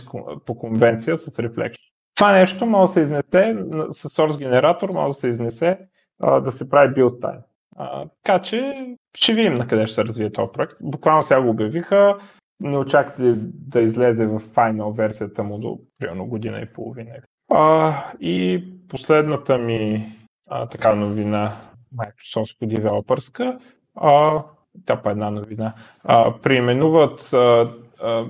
[0.45, 1.91] по конвенция с Reflection.
[2.15, 3.55] Това нещо може да се изнесе
[3.89, 5.79] с source генератор, може да се изнесе
[6.19, 7.41] да се прави build.
[7.75, 8.85] А, така че
[9.17, 10.73] ще видим на къде ще се развие този проект.
[10.81, 12.17] Буквално сега го обявиха,
[12.59, 17.11] не очаквате да излезе в финал версията му до примерно година и половина.
[17.51, 20.11] А, и последната ми
[20.49, 21.51] а, така новина,
[21.97, 23.57] Microsoft девелопърска,
[23.95, 24.43] а,
[24.85, 28.25] тя по една новина, а, преименуват а, а,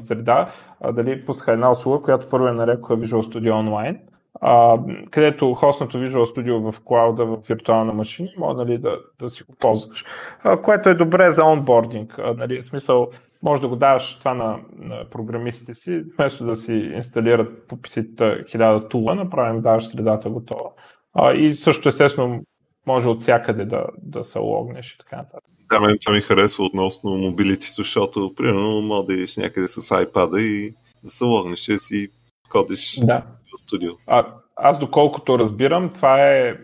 [0.00, 0.50] среда,
[0.80, 4.00] а, дали пускаха една услуга, която първо е нарекоха Visual Studio Online,
[4.40, 4.78] а,
[5.10, 9.54] където хостното Visual Studio в клауда, в виртуална машина, може нали, да, да си го
[9.58, 10.04] ползваш,
[10.42, 12.18] а, което е добре за онбординг.
[12.18, 13.10] А, нали, в смисъл,
[13.42, 18.44] може да го даваш това на, на програмистите си, вместо да си инсталират по писите
[18.50, 20.70] хиляда тула, направим даваш средата готова.
[21.14, 22.42] А, и също естествено
[22.86, 25.44] може от всякъде да, да се логнеш и така нататък.
[25.70, 30.40] Да, мен това ми харесва относно мобилити, защото примерно може да идеш някъде с iPad
[30.40, 30.74] и
[31.04, 32.08] да се логнеш и си
[32.50, 33.22] кодиш да.
[33.58, 33.90] Студио.
[34.06, 36.54] А, аз доколкото разбирам, това е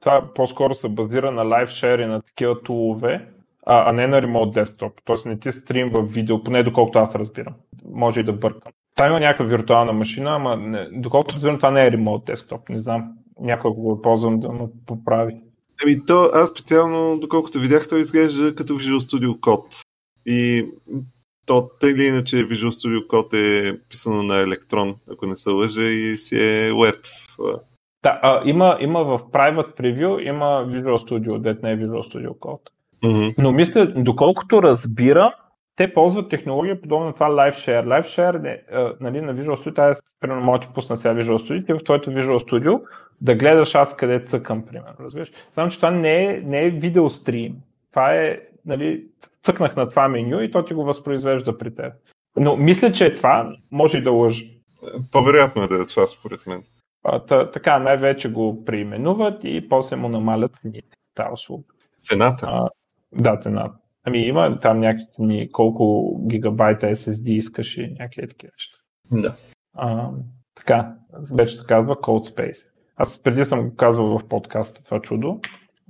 [0.00, 3.28] това по-скоро се базира на лайфшер и на такива тулове,
[3.66, 4.92] а, а не на ремонт десктоп.
[5.04, 7.54] Тоест не ти стримва видео, поне доколкото аз разбирам.
[7.92, 8.72] Може и да бъркам.
[8.94, 12.68] Там има някаква виртуална машина, ама не, доколкото разбирам, това не е ремонт десктоп.
[12.68, 13.12] Не знам.
[13.40, 15.36] Някой го ползвам да ме поправи.
[15.82, 19.86] Еми, то аз специално, доколкото видях, той изглежда като Visual Studio Code.
[20.26, 20.66] И
[21.46, 25.82] то тъй или иначе Visual Studio Code е писано на електрон, ако не се лъжа,
[25.82, 26.96] и си е веб.
[28.02, 32.28] Да, а, има, има в Private Preview, има Visual Studio, дет не е Visual Studio
[32.28, 32.68] Code.
[33.04, 33.34] Mm-hmm.
[33.38, 35.34] Но мисля, доколкото разбира,
[35.76, 37.84] те ползват технология подобна на това LiveShare.
[37.84, 38.60] LiveShare е,
[39.00, 42.10] нали, на Visual Studio, тази примерно мога ти пусна сега Visual Studio, ти в твоето
[42.10, 42.80] Visual Studio
[43.20, 45.32] да гледаш аз къде цъкам, примерно, разбираш.
[45.52, 47.54] Знам, че това не е, не е видеострим.
[47.90, 49.04] Това е, нали,
[49.46, 51.92] цъкнах на това меню и то ти го възпроизвежда при теб.
[52.36, 54.44] Но мисля, че е това, може и да лъжа.
[55.10, 56.62] По-вероятно е да е това, според мен.
[57.04, 60.96] А, та, така, най-вече го преименуват и после му намалят цените.
[61.14, 61.64] Тази услуга.
[62.02, 62.46] Цената?
[62.50, 62.68] А,
[63.12, 63.74] да, цената.
[64.04, 68.78] Ами има там някакви цени, колко гигабайта SSD искаш и някакви такива неща.
[69.10, 69.34] Да.
[69.74, 70.10] А,
[70.54, 70.94] така,
[71.34, 72.68] вече се казва Cold Space.
[72.96, 75.40] Аз преди съм го казвал в подкаста това чудо,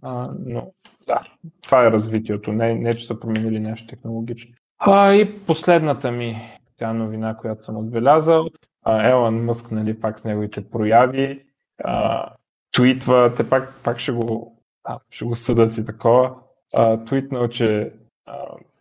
[0.02, 0.72] а, но
[1.06, 1.20] да,
[1.62, 2.52] това е развитието.
[2.52, 4.54] Не, не че са променили нещо технологично.
[4.78, 6.36] А, и последната ми
[6.76, 8.48] тя новина, която съм отбелязал.
[8.84, 11.44] А, Елън Мъск, нали, пак с неговите прояви,
[11.84, 12.28] а,
[12.72, 16.34] твитва, те пак, пак ще го, а, ще го съдат и такова.
[16.74, 17.92] А, твитнал, че
[18.26, 18.36] а,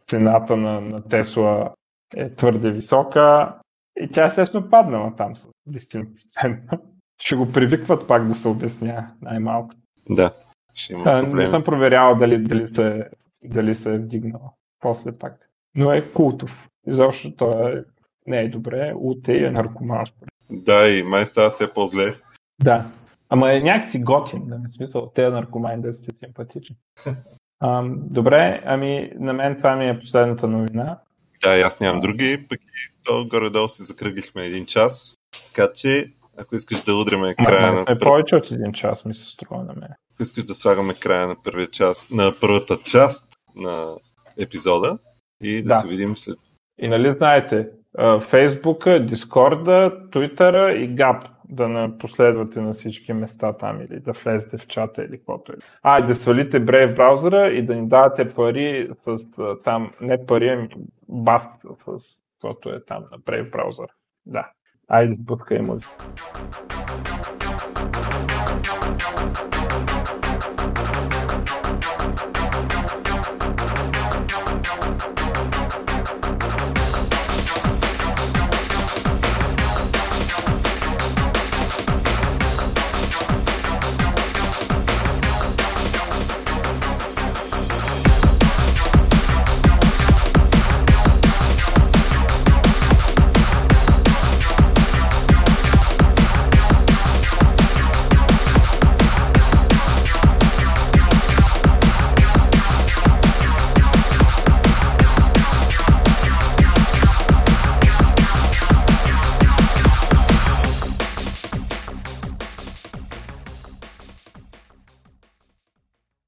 [0.06, 1.74] цената на, на Тесла
[2.16, 3.56] е твърде висока
[4.02, 6.80] и тя естествено паднала там с 10%.
[7.22, 9.76] Ще го привикват пак да се обясня най-малко.
[10.10, 10.34] Да,
[10.76, 13.10] ще има А, не съм проверявал дали, дали, се,
[13.44, 15.50] дали се е вдигнал после пак.
[15.76, 16.68] Но е култов.
[16.88, 17.84] Изобщо той е,
[18.28, 18.94] не е добре.
[18.96, 20.06] Уте е наркоман.
[20.50, 22.16] Да, и май става все по-зле.
[22.64, 22.86] Да.
[23.30, 26.76] Ама е някакси готин, да в смисъл, те наркомани да сте симпатични.
[27.60, 31.00] Ам, добре, ами на мен това ми е последната новина.
[31.44, 35.18] Да, и аз нямам други, пък и то горе-долу си закръглихме един час.
[35.48, 39.30] Така че, ако искаш да удряме края на е повече от един час ми се
[39.30, 39.90] струва на мен.
[40.16, 43.26] Ако искаш да слагаме края на първия час, на първата част
[43.56, 43.96] на
[44.40, 45.00] епизода
[45.42, 45.76] и да, Да.
[45.76, 46.38] се видим след.
[46.80, 47.70] И нали знаете,
[48.20, 54.58] Фейсбука, Дискорда, Твитъра и Gap да не последвате на всички места там или да влезете
[54.58, 55.56] в чата или каквото е.
[55.84, 59.28] А, и да свалите Brave браузъра и да ни давате пари с
[59.64, 60.70] там, не пари, ами
[61.10, 61.44] баф
[61.98, 63.92] с каквото е там на Brave браузъра.
[64.26, 64.52] Да.
[64.88, 65.92] Aí, por que música?